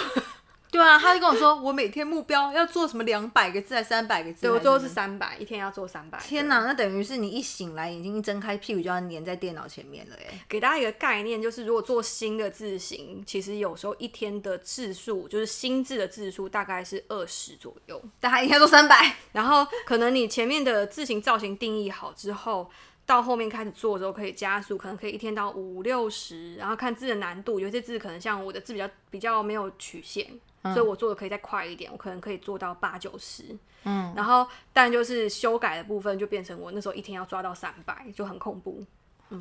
[0.72, 10.40] 对啊，他就跟我说，我每天目标要做什么两百个字还三百个字，对我最后是三百，一天要做三百，天哪，那等于是你一醒来，眼睛一睁开，屁股就要粘在电脑前面了哎。
[10.48, 18.02] 给大家一个概念，就是如果做新的字型，其实有时候一天的字数，就是新字的字数大概是二十左右。
[18.22, 22.72] 但他一天做三百，然后可能你前面的字形造型定义好之后，
[23.06, 33.44] 到后面开始做的时候可以加速，可能可以一天到五六十，然后看字的难度，有些字可能像我的字比较比较没有曲线，所以我做的可以再快一点，我可能可以做到八九十。
[33.84, 38.84] 嗯，然后但就是修改的部分就变成我那时候一天要抓到三百，就很恐怖。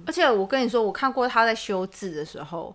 [0.06, 2.74] 而且我跟你说，我看过他在修字的时候，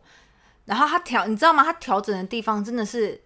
[0.66, 1.64] 然后他调，你知道吗？
[1.64, 3.20] 他调整的地方真的是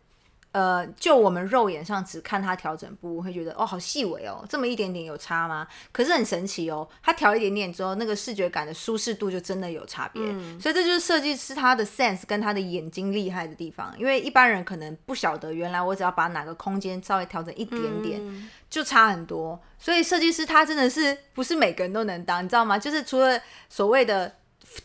[0.52, 5.68] 呃，就我们肉眼上只看它调整部，会觉得哦，好细微哦，这么一点点有差吗？
[5.92, 10.22] 可是很神奇哦，它调一点点之后，那个视觉感的舒适度就真的有差别。
[10.60, 19.62] 所以这就是设计师他的 sense 跟他的眼睛厉害的地方，因为一般人可能不晓得，原来我只要把哪个空间稍微调整一点点，就差很多。
[19.78, 22.80] 所以设计师他真的是不是每个人都能当，你知道吗？
[22.80, 24.39] 就是除了所谓的。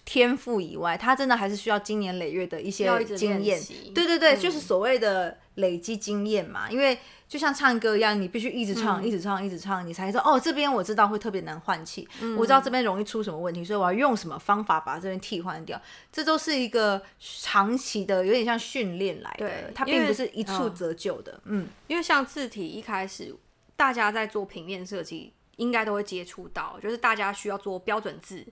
[0.04, 3.60] 天赋以外，他真的还是需要经年累月的一些经验。
[3.94, 6.70] 对对对，就是所谓的累积经验嘛。
[6.70, 12.08] 因为就像唱歌一样，你必须一直唱，一直唱，一直唱，你才知道哦，这边我知道会特别难换气，
[12.38, 15.80] 我知道这边容易出什么问题，所以我要用什么方法把这边替换掉。
[16.12, 21.40] 这都是一个长期的，有点像训练来的，它并不是一触则就的。
[21.44, 23.34] 嗯，因为像字体一开始
[23.76, 28.46] 大家在做平面设计，应该都会接触到，就是大家需要做标准字。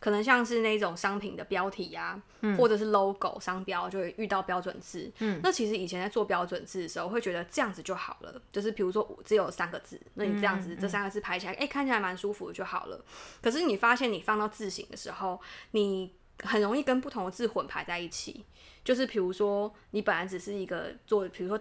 [0.00, 2.20] 可能像是那种商品的标题呀，
[2.56, 5.10] 或者是 logo 商标，就会遇到标准字。
[5.18, 13.04] 嗯，那其实以前在做标准字的时候，会觉得这样子就好了，就是比如说只有三个字，那你这样子这三个字排起来，哎，看起来蛮舒服就好了。
[13.42, 15.40] 可是你发现你放到字形的时候，
[15.72, 18.44] 你很容易跟不同的字混排在一起。
[18.84, 21.60] 就是比如说，你本来只是一个做，比如说。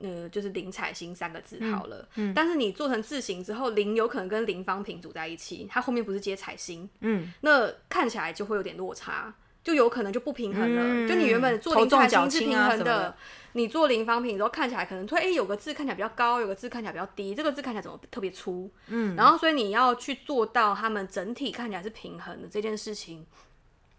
[0.00, 9.34] 呃，就是林彩星三个字好了，嗯，但是你做成字形之后，林有可能跟林方平组在一起，它后面不是接彩星，嗯，那看起来就会有点落差，
[9.64, 11.08] 就有可能就不平衡了。
[11.08, 13.16] 就你原本做林彩星是平衡的，
[13.52, 23.26] 你做林方平之后看起来可能会，哎，有个字看起来比较高，有个字看起来比较低，这个字看起来怎么特别粗，嗯，然后所以你要去做到他们整体看起来是平衡的这件事情。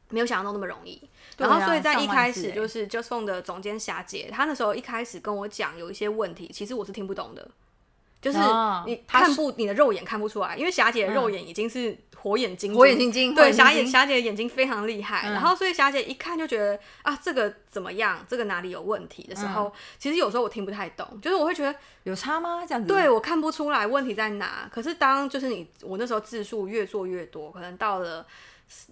[0.09, 0.99] 没有想象中那么容易，
[1.37, 7.47] 然后所以在一开始就是 Just Phone 的总监霞姐，她那时候一开始跟我讲有一些问题，其实我是听不懂的，
[8.19, 8.39] 就是
[8.87, 12.77] 你看不你的肉眼看不出来，因为霞姐的肉眼已经是火眼金睛。
[12.77, 22.65] 火眼金睛，对霞姐霞姐的眼睛非常厉害，然后所以霞姐一看就觉得啊这个怎么样，这个哪里有问题的时候，其实有时候我听不太懂，就是我会觉得有差吗？
[22.65, 24.67] 这样子，对我看不出来问题在哪。
[24.73, 28.25] 可是当就是你我那时候字数越做越多，可能到了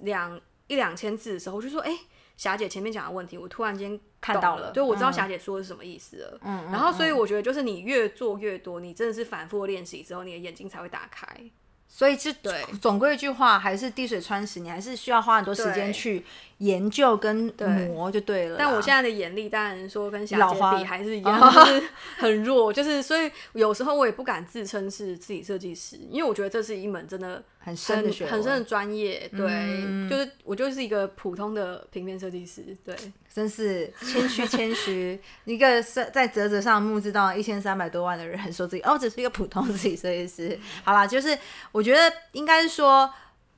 [0.02, 0.40] 两。
[0.68, 1.98] 一两千字的时候，我就说：“哎，
[2.36, 6.40] 霞姐前面讲的问题，我突然间看到了，对，我知道霞姐说的是什么意思了。
[6.44, 11.28] 嗯，然后所以我觉得，就是你越做越多，你真的是反复练习之后，你的眼睛才会打开。
[11.88, 16.24] 所以就对，总归一句话，还是滴水穿石，你还是需要花很多时间去。”
[16.58, 17.54] 研究跟
[17.86, 21.84] 磨就对了，但我现在的眼力当然说跟小姐比还是一样， 就是
[22.18, 29.30] 很弱，就是所以有时候我也不敢自称是自己设计师，因为我觉得这是一门真的很深的学很深的专业。
[29.38, 32.76] 对，就是我就是一个普通的平面设计师。
[32.84, 32.96] 对，
[33.38, 40.60] 真是谦虚谦虚，一个在在泽泽上募资到一千三百多万的人，说自己哦，只是一个普通自己设计师。
[40.84, 41.38] 好啦，就是
[41.72, 43.08] 我觉得应该是说，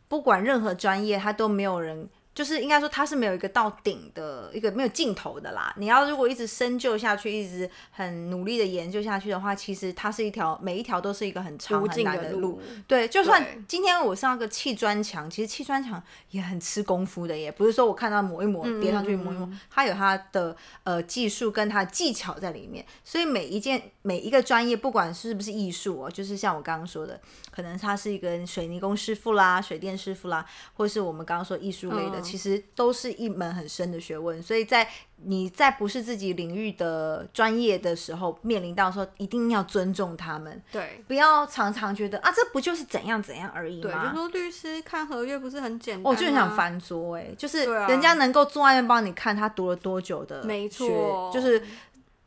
[0.10, 2.10] 不管任何专业，他都没有人。
[2.34, 5.74] 就是应该说，它是没有一个到顶的一个没有尽头的啦。
[5.78, 12.62] 你要如果一直深究下去，一直很努力的研究下去的话，其实它是一条每一条都是一个很长很难的路。
[12.88, 22.86] 对，就算今天我上个砌砖墙，其实砌砖墙也很吃功夫的，也不是说我看到抹一抹叠上去抹一磨，它有它的呃技术跟它的技巧在里面。
[23.04, 27.20] 所以每一件每一个专业，不管是不是艺术哦，就是像我刚刚说的，
[27.60, 30.45] 可能他是一个水泥工师傅啦、水电师傅啦，
[30.76, 32.22] 或是我们刚刚说艺术类的。
[32.22, 34.88] 其实都是一门很深的学问，所以在
[35.24, 44.14] 你在不是自己领域的专业的时候，面临到说一定要尊重他们，对，不要常常觉得啊，这不就是怎样怎样而已吗？
[44.14, 51.62] 就说律师看合约不是很简单，我就很想翻桌哎，就是人家能够坐外面帮你看他读了多久的，没错，就是。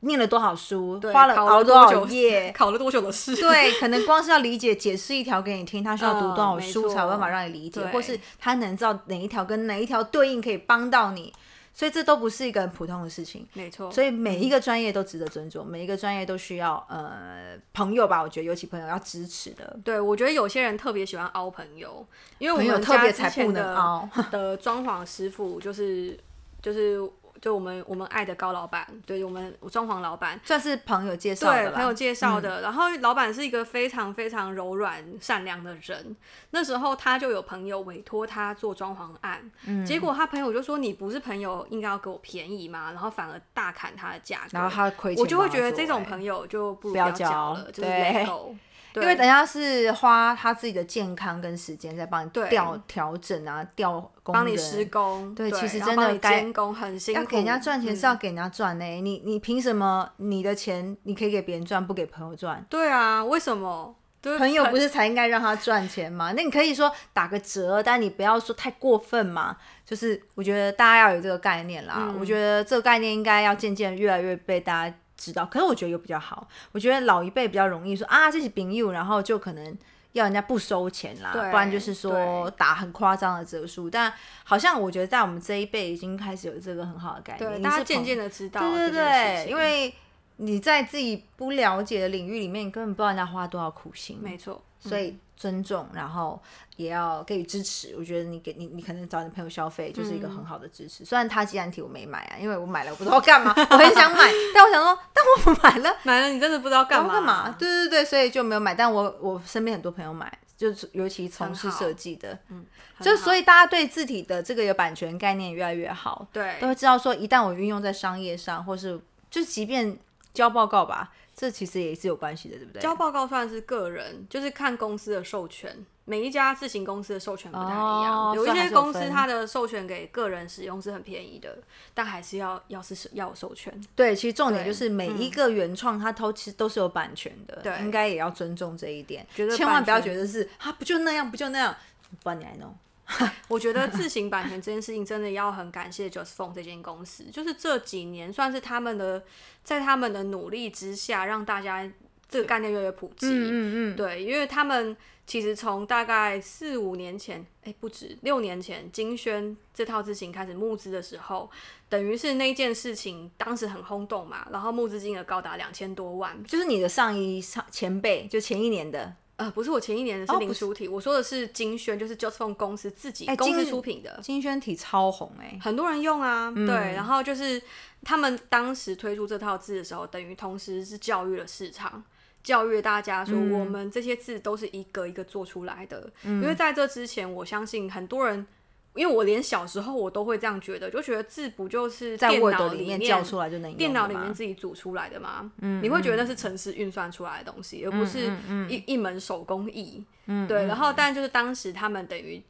[0.03, 3.35] 念了多少书，花了熬多少夜， 考了多久的试？
[3.37, 11.33] 对， 可能光是要理解解释一条给你听，他需要读多少书才有办法让你理解，或是他能知道哪一条跟哪一条对应可以帮到你，
[11.73, 13.47] 所以这都不是一个很普通的事情。
[13.53, 19.79] 没错，所以每一个专业都值得尊重，每一个专业都需要呃朋友吧，我觉得尤其朋友要支持的。
[19.85, 22.05] 对，我觉得有些人特别喜欢凹朋友，
[22.39, 26.19] 因为我们特别才不能凹 的装潢师傅就是
[26.61, 27.01] 就是。
[27.43, 32.63] 就我们我们爱的高老板，对我们装潢老板算是朋友介绍的，对朋友介绍的。
[32.63, 36.17] 然后老板是一个非常非常柔软善良的人。
[36.51, 39.51] 那时候他就有朋友委托他做装潢案，
[39.85, 48.55] 结果他朋友就说：“你不是朋友，应该要给我便宜嘛？”然后反而大砍他的价格，然后他亏我就会觉得这种朋友就不要交了，就是没有。
[48.97, 57.21] 因为等下是花他自己的健康跟时间在帮你调调整啊，调帮你施工，对，其实真的该工很辛苦。
[57.21, 62.65] 要给人家赚钱是要给人家赚呢，你你凭什么你的钱你可以给别人赚，不给朋友赚？
[62.69, 63.97] 对啊，为什么？
[64.39, 66.33] 朋友不是才应该让他赚钱吗？
[66.37, 69.57] 那你可以说打个折，但你不要说太过分嘛。
[69.85, 74.97] 就是我觉得大家要有这个概念啦，我觉得这个概念应该要渐渐越来越被大家。
[75.23, 75.47] 知道。
[75.47, 79.79] 可是我觉得有比较好，我觉得老一辈比较容易说啊，这是病友，然后就可能
[80.13, 83.89] 要人家不收钱啦，不然就是说打很夸张的折数。
[83.89, 84.13] 但
[84.43, 89.95] 好像我觉得在我们这一辈已经开始有这个很好的概念，大家渐渐的知道对对对，因为
[90.43, 96.41] 你在自己不了解的领域里面，你根本不知道人家花多少苦心，没错，所以尊重，然后
[96.77, 97.95] 也要给予支持。
[97.97, 101.05] 我觉得你给你，你可能找你朋友消费就是一个很好的支持。
[101.05, 105.25] 虽然他既然提我没买啊，因为我买了我不知道干嘛，我很想买， 但我想说，但
[105.55, 107.57] 我买了 买了你真的不知道干嘛干嘛？
[107.59, 108.75] 对对对，所以就没有买。
[108.75, 112.67] 但我我身边很多朋友买，就是尤其从事设计的，嗯
[113.01, 119.97] 就所以大家对字体的这个有版权概念越来越好，对都会知道说，一旦我运用在商业上，或是就即便
[120.35, 122.81] 交报告吧，这其实也是有关系的，对不对？
[122.83, 128.35] 交报告算是个人，就是看公司的授权，每一家自行公司的授权不太一样。
[128.35, 131.59] 有一哦有些公司它的授权给个人使用是很便宜的，
[131.93, 133.73] 但还是要要是要有授权。
[133.95, 141.77] 对，其实重点就是每一个原创它都其实都是有版权的，对应该也要尊重这一点，觉得千万不要觉得是啊，不就那样，不就那样，
[142.23, 142.75] 不然你来弄。
[143.49, 149.23] 我觉得自行版权这件事情真的要很感谢 Just Phone 这间公司，就是这几年算是他们的
[149.63, 151.91] 在他们的努力之下，让大家
[152.29, 153.27] 这个概念越来越普及。
[153.29, 154.97] 嗯嗯，对，因为他们
[155.27, 161.51] 其实从大概四五年前，哎，不止六年前，金轩这套字型开始募资的时候，
[161.89, 166.43] 等于是那件事情当时很轰动嘛，然后募资金额高达两千多万。
[166.45, 174.21] 就是你的上一上前辈，就前一年的，呃，不是我前一年的是林书体，我说的是金轩，就是 Just Phone 公司自己、哎公司出品的。
[174.23, 177.61] 金轩体超红哎、很多人用啊，嗯对，然后就是
[178.05, 182.05] 他们当时推出这套字的时候，等于同时是教育了市场，
[182.45, 186.13] 教育大家说嗯我们这些字都是一个一个做出来的。
[186.23, 188.47] 因为在这之前，我相信很多人，
[188.95, 195.51] 因为我连小时候我都会这样觉得，就觉得字不就是在电 Word 脑里面面叫出来就能用电脑里面自己组出来的吗？
[195.83, 198.31] 你会觉得那是程式运算出来的东西，而不是
[198.69, 200.05] 一一门手工艺。
[200.47, 202.43] 对，然后但就是当时他们等于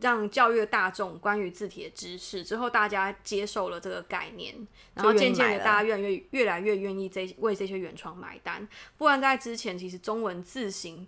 [0.00, 4.54] 让教育大众关于字体的知识之后，大家接受了这个概念，
[4.94, 8.66] 然后渐渐的大家越来越越来越愿意这为这些原创买单。
[8.96, 11.06] 不然在之前，其实中文字形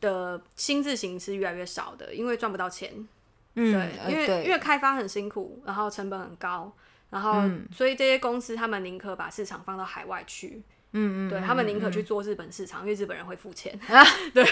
[0.00, 3.08] 的新字形是越来越少的，因为赚不到钱。
[3.56, 6.72] 嗯，对，呃因为对因为开发很辛苦，然后成本很高，
[7.10, 7.42] 然后、
[7.72, 10.62] 所以这些公司他们宁可把市场放到海外去。
[10.96, 13.78] 嗯嗯，对他们宁可去做日本市场，因为日本人会付钱。
[13.88, 14.44] 啊 对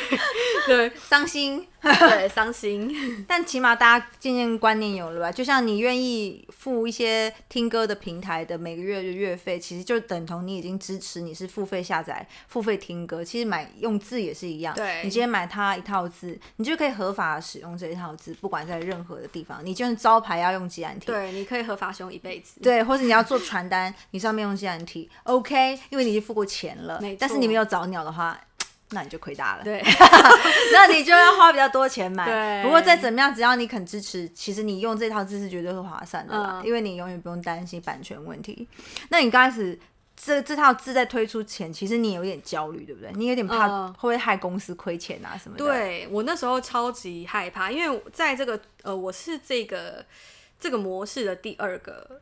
[0.67, 1.67] 对 伤心。
[1.85, 3.25] 对，伤心。
[3.29, 5.31] 但起码大家渐渐观念有了吧？
[5.33, 13.23] 就像你愿意付一些听歌的平台的每个月的月费，其实就等同你已经支持你是付费下载、付费听歌。
[13.23, 19.61] 其实买用字也是一样，对你今天买它一套字，你就可以合法使用这一套字，不管在任何的地方。
[19.63, 22.61] 你就是招牌要用吉安体，对，你可以合法使用一辈子。
[22.63, 27.01] 对，或者你要做传单，你上面用吉安体，OK，因为你已经付过钱了。
[27.19, 28.39] 但是你没有找鸟的话，
[28.91, 29.65] 那你就亏大了。
[29.65, 29.83] 对
[30.73, 32.27] 那你就要花比较多钱买。
[32.27, 38.69] 对不过再怎么样，只要你肯支持，其实你用这套字是绝对是划算的啦，嗯因为你永远不用担心版权问题。
[39.09, 39.79] 那你刚开始
[40.17, 43.11] 这这套字在推出前，其实你有点焦虑，对不对？
[43.15, 50.05] 你有点怕嗯会不会害公司亏钱啊什么的。，对我那时候超级害怕，因为在这个呃，我是这个
[50.61, 52.21] 这个模式的第二个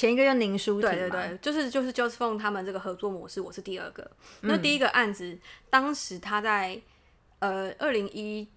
[0.00, 4.02] 前一个叫宁书体，对对对，就是就是 Just Phone 他们这个合作模式，我是第二个。
[4.40, 5.38] 嗯那第一个案子，
[5.68, 6.80] 当时他在
[7.40, 8.48] 呃二零一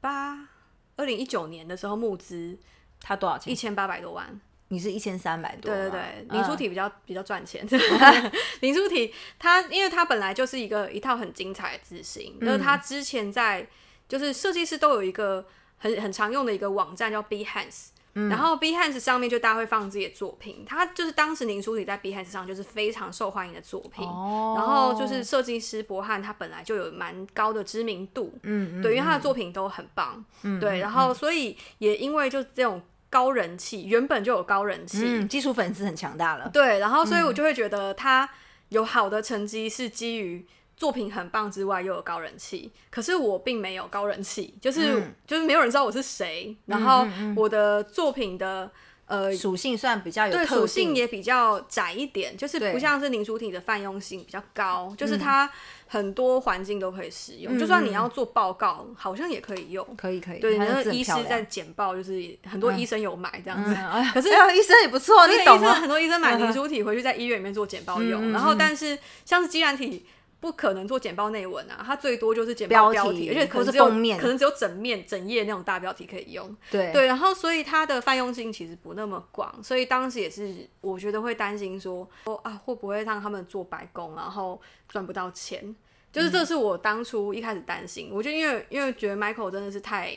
[0.00, 0.48] 八、
[0.96, 2.58] 二零一九年的时候募资
[3.00, 3.52] 他多少钱？
[3.52, 4.40] 一千八百多万。
[4.66, 5.82] 你是一千三百多对。
[5.82, 7.64] 对对，嗯林书体比较、比较赚钱。
[8.58, 13.64] 林书体他因为他本来就是一个一套很精彩的字型，那、它嗯之前在
[14.08, 15.46] 就是设计师都有一个
[15.78, 17.90] 很很常用的一个网站叫 Behance。
[18.28, 18.38] 然嗯。
[18.38, 30.24] 后 Behance 上面就大家会放自己的作品，它就是当时林书体在 Behance 上就是非常受欢迎的作品，哦然后就是设计师博汉他本来就有蛮高的知名度，嗯嗯，对，因为他的作品都很棒，
[30.60, 36.48] 对，然后所以也因为就这种高人气，原本就有高人气，嗯，基础粉丝很强大了。
[36.50, 37.32] 对，然后所以嗯我。
[37.40, 38.28] 就会觉得他
[38.68, 40.46] 有好的成绩是基于
[40.80, 47.06] 作品很棒之外又有高人气，可是我并没有高人气，就是、嗯就是没有人知道我是谁，然后
[47.36, 48.70] 我的作品的
[49.04, 49.36] 呃。
[49.36, 55.50] 属性算比较有对，属性也比较窄一点，就是不像是凝书体的泛用性比较高，就是它
[55.86, 59.86] 很多环境都可以使用，就算你要做报告，好像也可以用。
[59.98, 60.38] 可以可以。
[60.38, 63.76] 对，它那个的字很漂医师在简报，就是很多医生有买这样子，
[64.14, 65.74] 可是哎医生也不错，你懂吗？
[65.74, 70.06] 很多医生买凝书体回去在医院里面做简报用，然后但是像是肌染体
[70.40, 76.56] 不可能做简报内文啊，它最多就是简报标题，而且可能只有面可能只有整面整页那种大标题可以用。
[76.70, 85.76] 对对，然后所以它的泛用性其实不那么广，所以当时也是我觉得会担心说，说啊会不会让他们做白工，然后赚不到钱，
[86.10, 88.10] 就是嗯这是我当初一开始担心。
[88.10, 90.16] 我就因为因为觉得 Michael 真的是太。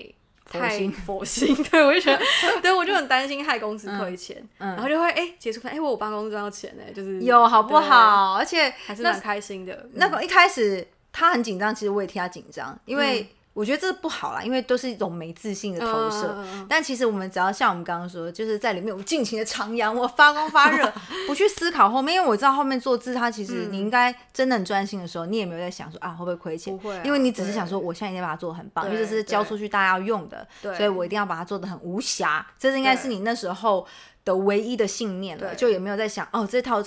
[0.50, 2.22] 太佛心佛心， 对我就觉得，
[2.62, 8.34] 对我就很担心害公司亏钱，然后就会哎、结束分，哎、我有帮公司赚到钱呢、就是有好不好？
[8.38, 9.74] 而且还是蛮开心的。
[9.74, 16.44] 嗯那个一开始他很紧张，其实我也替他紧张，因为我觉得这不好啦，因为都是一种没自信的投射。
[16.68, 20.92] 但其实我们只要像我们刚刚说，就是在里面我尽情的徜徉，我发光发热，
[21.28, 33.86] 不去思考后面，因为我知道后面做字，它其实你应该真的很专心的时候，你也没有在想说啊会不会亏钱，不会啊因为你只是想说我现在一定要把它做的很棒，因为这是交出去大家要用的，所以我一定要把它做的很无瑕，这是应该是你那时候
[34.26, 36.84] 的唯一的信念了，就也没有在想哦这套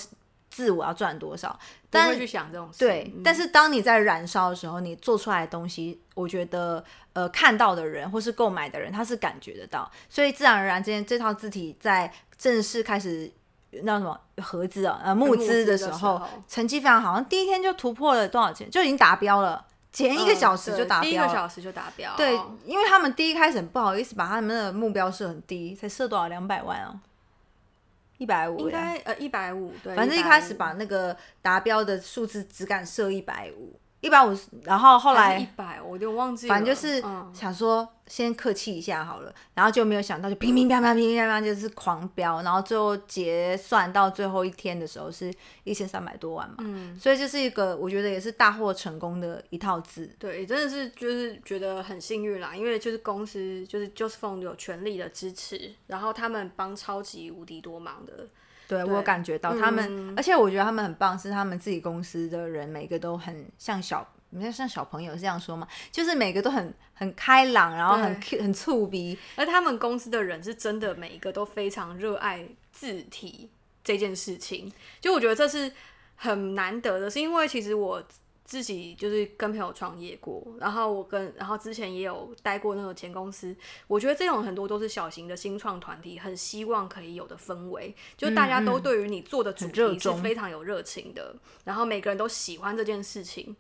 [0.57, 1.59] 字我要赚多少，不
[1.90, 2.78] 但会去想这种事。
[2.78, 6.82] 对，嗯但是当你在燃烧的时候，你做出来的东西，我觉得
[7.12, 13.30] 呃看到的人或是购买的人，他是感觉得到，所以自然而然之间这套字体在正式开始
[13.82, 21.04] 那什么合资啊呃募募资资的时候候，成绩非常好，像第一天就突破了多少钱，就已经达标了，前一个嗯小时就达标了。
[21.04, 22.14] 第一个小时就达标。
[22.16, 22.34] 对，
[22.64, 26.98] 因为他们第一开始很不好意思把他们的目标设很低，才设多少两百万哦，
[28.18, 45.32] 一百五，应该呃一百五，对，反正一开始把那个达标的数字只敢设一百五，一百五，然后后来一来百，我就忘记了，反正就是嗯想说先客气一下好了，然后就没有想到就乒乒乓乓乒乒乓乓就是狂飙，然后最后结算到最后一天的时候是
[45.64, 50.09] 一千三百多万嘛，嗯，所以这是一个我觉得也是大获成功的一套字。
[50.18, 58.28] 对，真的是就是觉得很幸运啦，因为就是公司就是 Joseph 有全力的支持，然后他们帮超级无敌多忙的，
[58.68, 65.66] 对我感觉到他们，嗯而且我觉得他们很棒，是他们自己公司的人每个都很像小，你看像小朋友是这样说嘛？
[65.92, 73.50] 就是每个都很很开朗，然后很 Q 很粗鼻，而他们公司的人是真的每一个都非常热爱字体
[73.84, 75.70] 这件事情，就我觉得这是
[76.16, 78.02] 很难得的，是因为其实我
[78.47, 83.55] 自己就是跟朋友创业过，然后我跟然后之前也有待过那个前公司，
[83.88, 91.34] 我觉得这种很多都是小型的新创团体，很希望可以有的氛围，就大家都对于你做的主题是非常有热情的，
[91.64, 93.57] 然后每个人都喜欢这件事情，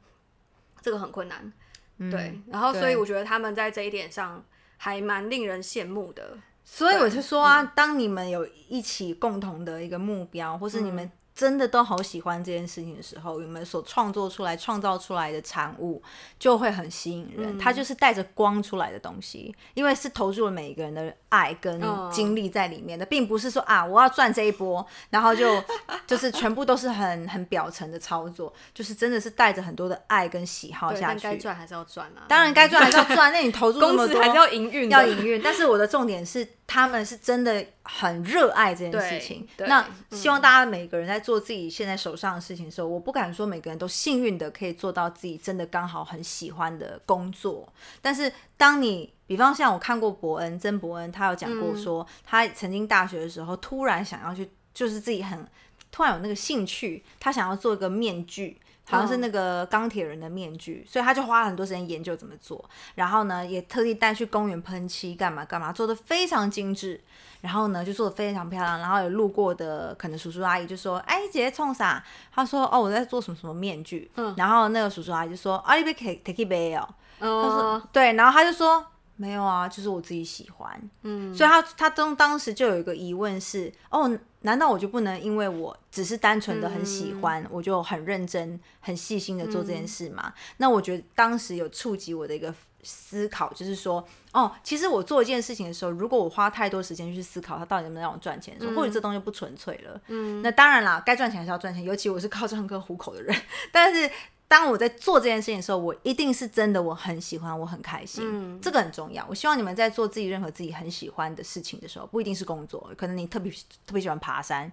[0.80, 1.52] 这个很困难。
[1.98, 4.44] 对，然后所以我觉得他们在这一点上
[4.76, 6.38] 还蛮令人羡慕的。
[6.62, 16.02] 所以我就说啊，嗯当你们有一起共同的一个目标，或是你嗯们真的都好喜欢这件事情的时候，你们所创作出来、创造出来的产物
[16.38, 17.58] 就会很吸引人。
[17.58, 25.62] 嗯它就是带着光出来的东西，因为是投入了每一个人的爱跟嗯精力在里面的，并不是说啊我要赚这一波，然后就
[26.06, 31.20] 就是全部都是很很表层的操作，就是真的是带着很多的爱跟喜好对，下去。
[31.20, 32.24] 该赚还是要赚啊。
[32.28, 39.46] 当然该赚还是要赚，那你投入那么多，公司还是要营运，要营运，但是我的重点是，他们是真的很热爱这件事情。
[39.58, 55.46] 那希望大家每个人在做自己现在手上的事情的时候，我不敢说每个人都幸运的可以做到自己真的刚好很喜欢的工作，但是当你比方像我看过伯恩曾伯恩，他有讲过说，他曾经大学的时候突然想要去，就是自己很
[55.92, 58.60] 突然有那个兴趣，他想要做一个面具。
[58.88, 62.64] 好像是那个钢铁人的面具，所以他就花了很多时间研究怎么做。
[62.94, 67.00] 然后呢，也特地带去公园喷漆，干嘛干嘛，做的非常精致。
[67.42, 68.78] 然后呢，就做的非常漂亮。
[68.78, 76.88] 然后有路过的可能叔叔阿姨就说：“哎，姐姐冲啥？”他说：“哦，我在做什么什么面具。”嗯然后那个叔叔阿姨就说：“啊，你别 take take it 哦。”
[77.20, 78.84] 他嗯说：“对。”然后他就说
[79.16, 84.10] ：“没有啊，就是我自己喜欢。”嗯，所以他他当当时就有一个疑问是：哦，
[84.46, 90.32] 难道我就不能因为我只是单纯的很喜欢，我就很认真、很细心的做这件事吗？
[90.58, 103.36] 那我觉得当时有触及我的一个思考，就是说，哦，其实我做一件事情的时候，如果我花太多时间去思考它到底能不能让我赚钱的时候，或者这东西不纯粹了，嗯，那当然啦，该赚钱还是要赚钱，尤其我是靠唱歌糊口的人，
[103.72, 104.08] 但是。
[104.48, 109.26] 当我在做这件事情的时候，我一定是真的我很喜欢，我很开心，嗯这个很重要。
[109.28, 113.50] 我希望你们在做自己任何自己很喜欢的事情的时候，不一定是工作，可能你特别
[113.84, 114.70] 特别喜欢爬山，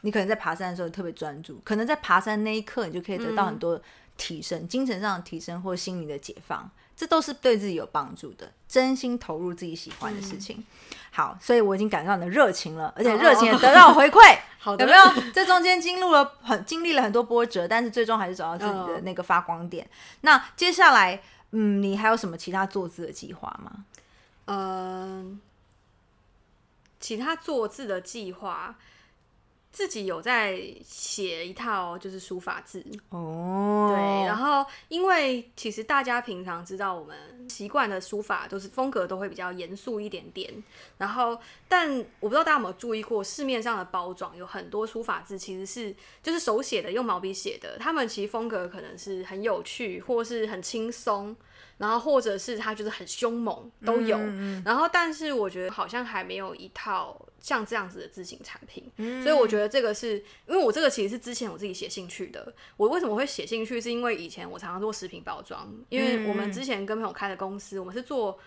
[0.00, 3.80] 你可能在爬山的时候特别专注，可能在爬山那一刻你就可以得到很多
[4.16, 8.52] 提升，精神上的提升或心理的解放，这都是对自己有帮助的。
[8.68, 10.64] 真心投入自己喜欢的事情。
[11.10, 14.38] 好，所以我已经感受到你的热情了，而且热情也得到回馈。
[14.64, 15.02] 好的有没有？
[15.34, 19.88] 这中间经历了很经历了很多波折，但是最终还是找到自己的那个发光点。
[20.20, 23.84] 那接下来，嗯，你还有什么其他做字的计划吗？
[24.44, 25.40] 嗯，
[27.00, 28.76] 其他做字的计划，
[29.72, 37.16] 自己有在写一套就是书法字，哦，对，然后因为其实大家平常知道我们
[37.48, 40.52] 习惯的书法都是风格都会比较严肃一点点，
[40.98, 51.34] 然后但我不知道大家有没有注意过市面上的包装有很多书法字其实是就是手写的，用毛笔写的，他们其实风格可能是很有趣，或是很轻松。
[51.78, 54.16] 然后或者是他就是很凶猛都有，
[54.64, 58.90] 然后但是我觉得好像还没有一套像这样子的自行产品，
[59.22, 60.16] 所以我觉得这个是
[60.46, 62.54] 因为我这个其实是之前我自己写兴趣的。
[62.78, 63.80] 我为什么会写兴趣？
[63.80, 68.38] 是因为以前我常常做食品包装，因为我们之前跟朋友开的公司，我们是做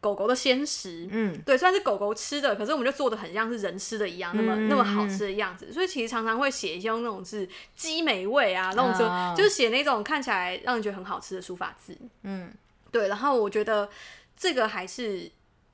[0.00, 5.72] 狗狗的鲜食，嗯，对，虽然是狗狗吃的，可是我们就做的很像是人吃的一样，那么那么好吃的样子。
[5.72, 12.52] 所以其实常常会写一些那种是鸡美味啊，那种就就是写那种看起来让人觉得很好吃的书法字，嗯。
[12.90, 13.88] 对，然后我觉得
[14.36, 15.30] 这个还是，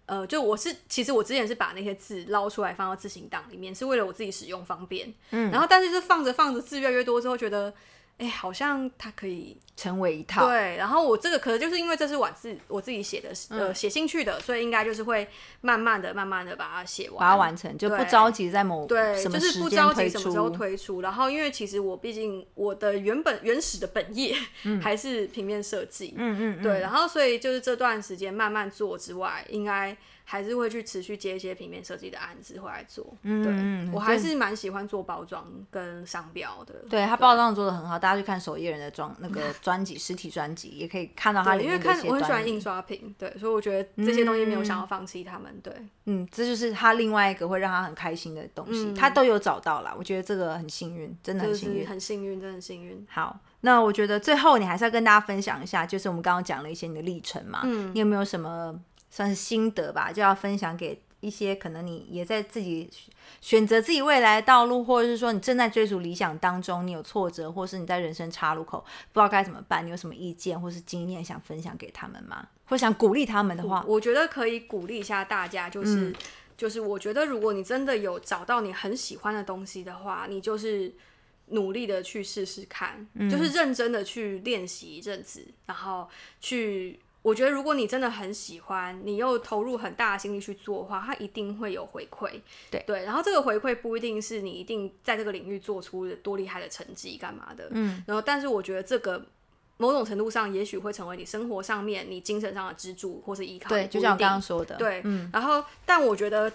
[0.09, 5.15] 呃，就我是其实我之前是把那些字捞出来放到字形档里面，是为了我自己使用方便。
[5.31, 7.73] 嗯，然后但是就放着放着字越来越多之后，觉得。
[8.19, 10.49] 哎，好像它可以成为一套。
[10.49, 15.29] 对，然后我这个可能就是因为这是我自我自己写的，呃，写进去的，所以应该就是会
[15.61, 21.01] 慢慢的、慢慢的把它写完，把它完成，就不着急在某对，就是不着急什么时候推出。
[21.01, 24.37] 然后，因为其实我毕竟我的原本原始的本业
[24.83, 29.97] 还是平面设计，嗯嗯，对，然后所以就是这段时间慢慢做之外，应该。
[30.31, 33.17] 还是会去持续接一些平面设计的案子回来做。
[33.23, 33.43] 嗯，
[33.87, 36.75] 对我还是蛮喜欢做包装跟商标的。
[36.91, 45.59] 对他包装做的很好，大家去看首页人的装那个 专辑实体专辑，也可以看到他里面的因为看我很喜欢印刷品，对，所以我觉得这些东西没有想要放弃他们。
[45.63, 45.73] 对，
[46.05, 49.95] 嗯，这就是他另外一个会让他很开心的东西，他都有找到了。
[49.97, 53.07] 我觉得这个很幸运，真的很幸运，很幸运，真的很幸运。
[53.09, 57.63] 好，那我觉得最后你还是要跟大家分享一下，就是我们刚刚讲了一些你的历程嘛。
[57.65, 58.79] 嗯，你有没有什么？
[59.19, 62.89] 算是心得吧，就要分享给一些可能你也在自己
[63.41, 68.79] 选择自己未来道路，或者是说你正在追逐理想当中，你有挫折，或是你在人生岔路口
[69.13, 72.47] 不知道该怎么办，你有什么意见或是经验想分享给他们吗？
[72.67, 76.15] 或想鼓励他们的话，我觉得可以鼓励一下大家，就是
[76.57, 80.95] 就是我觉得如果你真的有找到你很喜欢的东西的话，你就是
[81.47, 86.09] 努力的去试试看，就是认真的去练习一阵子，然后
[86.39, 87.01] 去。
[87.29, 92.41] 我觉得，如果你真的很喜欢，你又投入很大的心力去做的话，它一定会有回馈。
[92.71, 97.69] 对对，然后这个回馈不一定是你一定在这个领域做出多厉害的成绩，干嘛的？
[97.73, 98.03] 嗯。
[98.07, 99.23] 然后，但是我觉得这个
[99.77, 103.69] 某种程度上，也许会成为你生活上面、你精神上的支柱或是依靠。
[103.69, 104.77] 对，就像我刚刚说的。
[104.77, 105.31] 对，嗯。
[105.33, 106.51] 然后，但我觉得。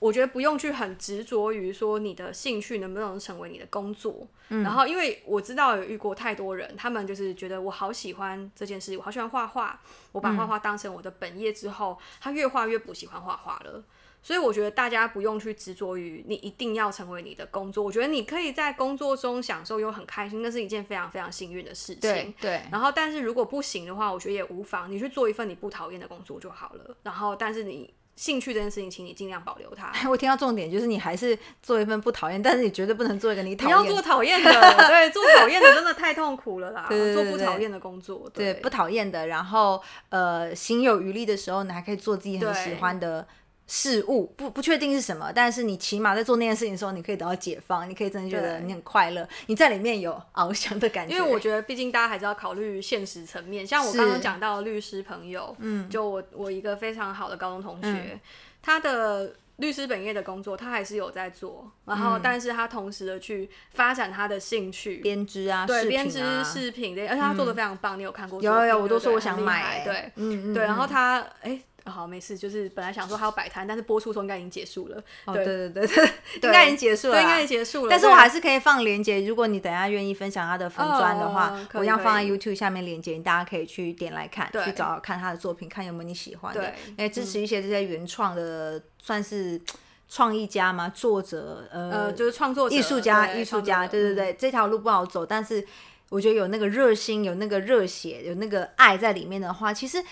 [0.00, 9.78] 我觉得不用去很执着于说你的兴趣能不能成为你的工作，然后因为我知道有遇过太多人，他们就是觉得我好喜欢这件事，我好喜欢画画，
[10.12, 13.84] 我把画画当成我的本业之后，他越画越不喜欢画画了。
[14.22, 22.00] 所以我觉得大家不用去执着于你一定要成为你的工作，我觉得你可以在工作中享受又很开心，那是一件非常非常幸运的事情。
[22.00, 22.62] 对对。
[22.72, 26.96] 然后，但是如果不行的话，我觉得也无妨，你去做一份你不讨厌的工作就好了。
[27.02, 27.92] 然后，但是你。
[28.20, 29.90] 兴趣这件事情，请你尽量保留它。
[30.06, 33.78] 我听到重点就是，你还是做一份不讨厌，但是你绝对不能做一个你讨厌。
[33.78, 34.52] 你要做讨厌的，
[34.86, 36.86] 对，做讨厌的真的太痛苦了啦。
[37.14, 43.26] 做不讨厌的工作，对，不讨厌的，然后呃，心有余力的时候，你还可以做自己很喜欢的。
[43.72, 51.14] 事物不不确定是什么，但是你起码在做那件事情的时候，你可以得到解放，你可以真的觉得你很快乐，你在里面有翱翔的感觉。
[51.14, 53.64] 因为我觉得，毕竟大家还是要考虑现实层面。
[53.64, 58.18] 像我刚刚讲到律师朋友，嗯，就我我一个非常好的高中同学，
[58.60, 68.42] 他的律师本业的工作他还是有在做，然后但是他同时的去发展他的兴趣，编织啊，对，编织饰品的，而且他做的非常棒，你有看过？
[68.42, 71.56] 有有有，我都说我想买，对，嗯嗯，对，然后他哎。
[71.84, 75.02] 好，没事，就是本来想说还要摆摊，但是播出时候应该已经结束了。
[75.24, 76.06] 哦，对对对 对，
[76.42, 77.90] 应该已经结束了，对，应该结束了。
[77.90, 86.72] 但是我还是可以放链接，如果你等下愿意分享他的粉砖的话，我要放在 YouTube 下面链接，大家可以去点来看，去找看他的作品，看有没有你喜欢的。
[86.98, 89.60] 来支持一些这些原创的，算是
[90.08, 95.66] 创意家嘛，作者，呃，就是创作艺术家，艺术家，对对对，这条路不好走，但是
[96.10, 100.04] 我觉得有那个热心，有那个热血，有那个爱在里面的话，其实。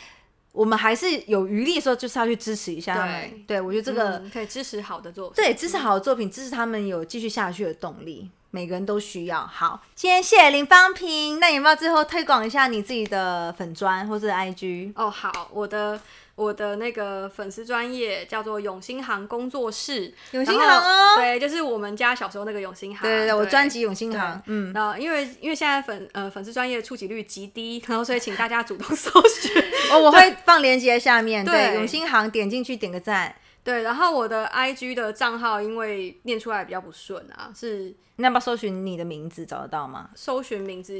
[0.59, 3.45] 我们还是有余力的时候，就是要去支持一下他们。
[3.47, 8.29] 对，我觉得这个可以支持好的作品，对，支持好的作品，支持他们有继续下去的动力。
[8.51, 9.47] 每个人都需要。
[9.47, 11.39] 好，今天谢谢林芳平。
[11.39, 14.93] 那有没有最后推广一下你自己的粉砖或是 IG？
[14.97, 16.01] 哦，好，我的。
[16.39, 23.03] 我的那个粉丝专业叫做永兴行工作室，永兴行哦，对，就是我们家小时候那个永兴行。
[23.03, 24.43] 对对对，我专辑永兴行。
[24.47, 29.61] 嗯，那因为因为现在粉呃粉丝专业触及率极低，然后所以请大家主动 搜寻。
[29.91, 31.45] 哦，我会放链接下面。
[31.45, 33.35] 对，永兴行点进去点个赞。
[33.65, 40.11] 对，然后我的 IG 的账号因为念出来比较不顺啊，是那要不要搜寻你的名字找得到吗？
[40.15, 40.95] 搜寻名字。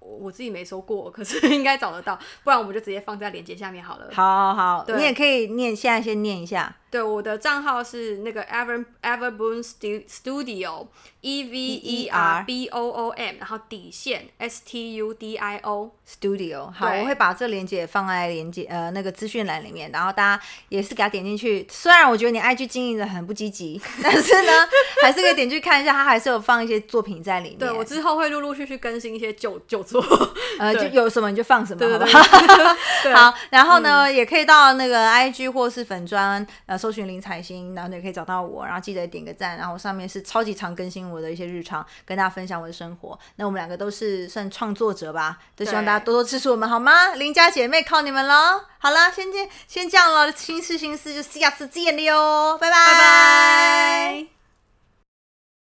[0.00, 4.08] 我我自己没搜过，可是 应该找得到，不然我们就直接放在链接下面好了。
[4.12, 6.74] 好好好，对你也可以念，现在先念一下。
[6.90, 10.88] 对，我的账号是那个 Ever Everboom Stu- Studio
[11.20, 15.92] E V E R B O O M，然后底线 S T U D I O。
[16.10, 21.64] Studio，好，我会把这链接放在链接呃那个资讯栏里面，然后大家也是给他点进去。
[21.70, 24.52] 虽然我觉得你 IG 经营的很不积极， 但是呢，
[25.00, 27.58] 还是可以点去看一下，他还是有放一些作品在里面。
[27.58, 30.02] 对我之后会陆陆续续更新一些旧旧作。
[30.58, 32.28] 呃就有什么你就放什么，对对好不
[32.62, 32.76] 好？
[33.02, 43.18] 对好，然后呢，也可以到那个 IG 或是粉砖呃搜寻林彩星，然后也可以找到我，然后记得点个赞，然后上面是超级常更新我的一些日常，跟大家分享我的生活。
[43.36, 47.14] 那我们两个都是算创作者吧，都希望大家多多支持我们好吗？
[47.14, 48.60] 邻家姐妹靠你们喽！
[48.78, 54.39] 好了，先见先这样了，心事心事就下次见了哟，拜拜拜拜。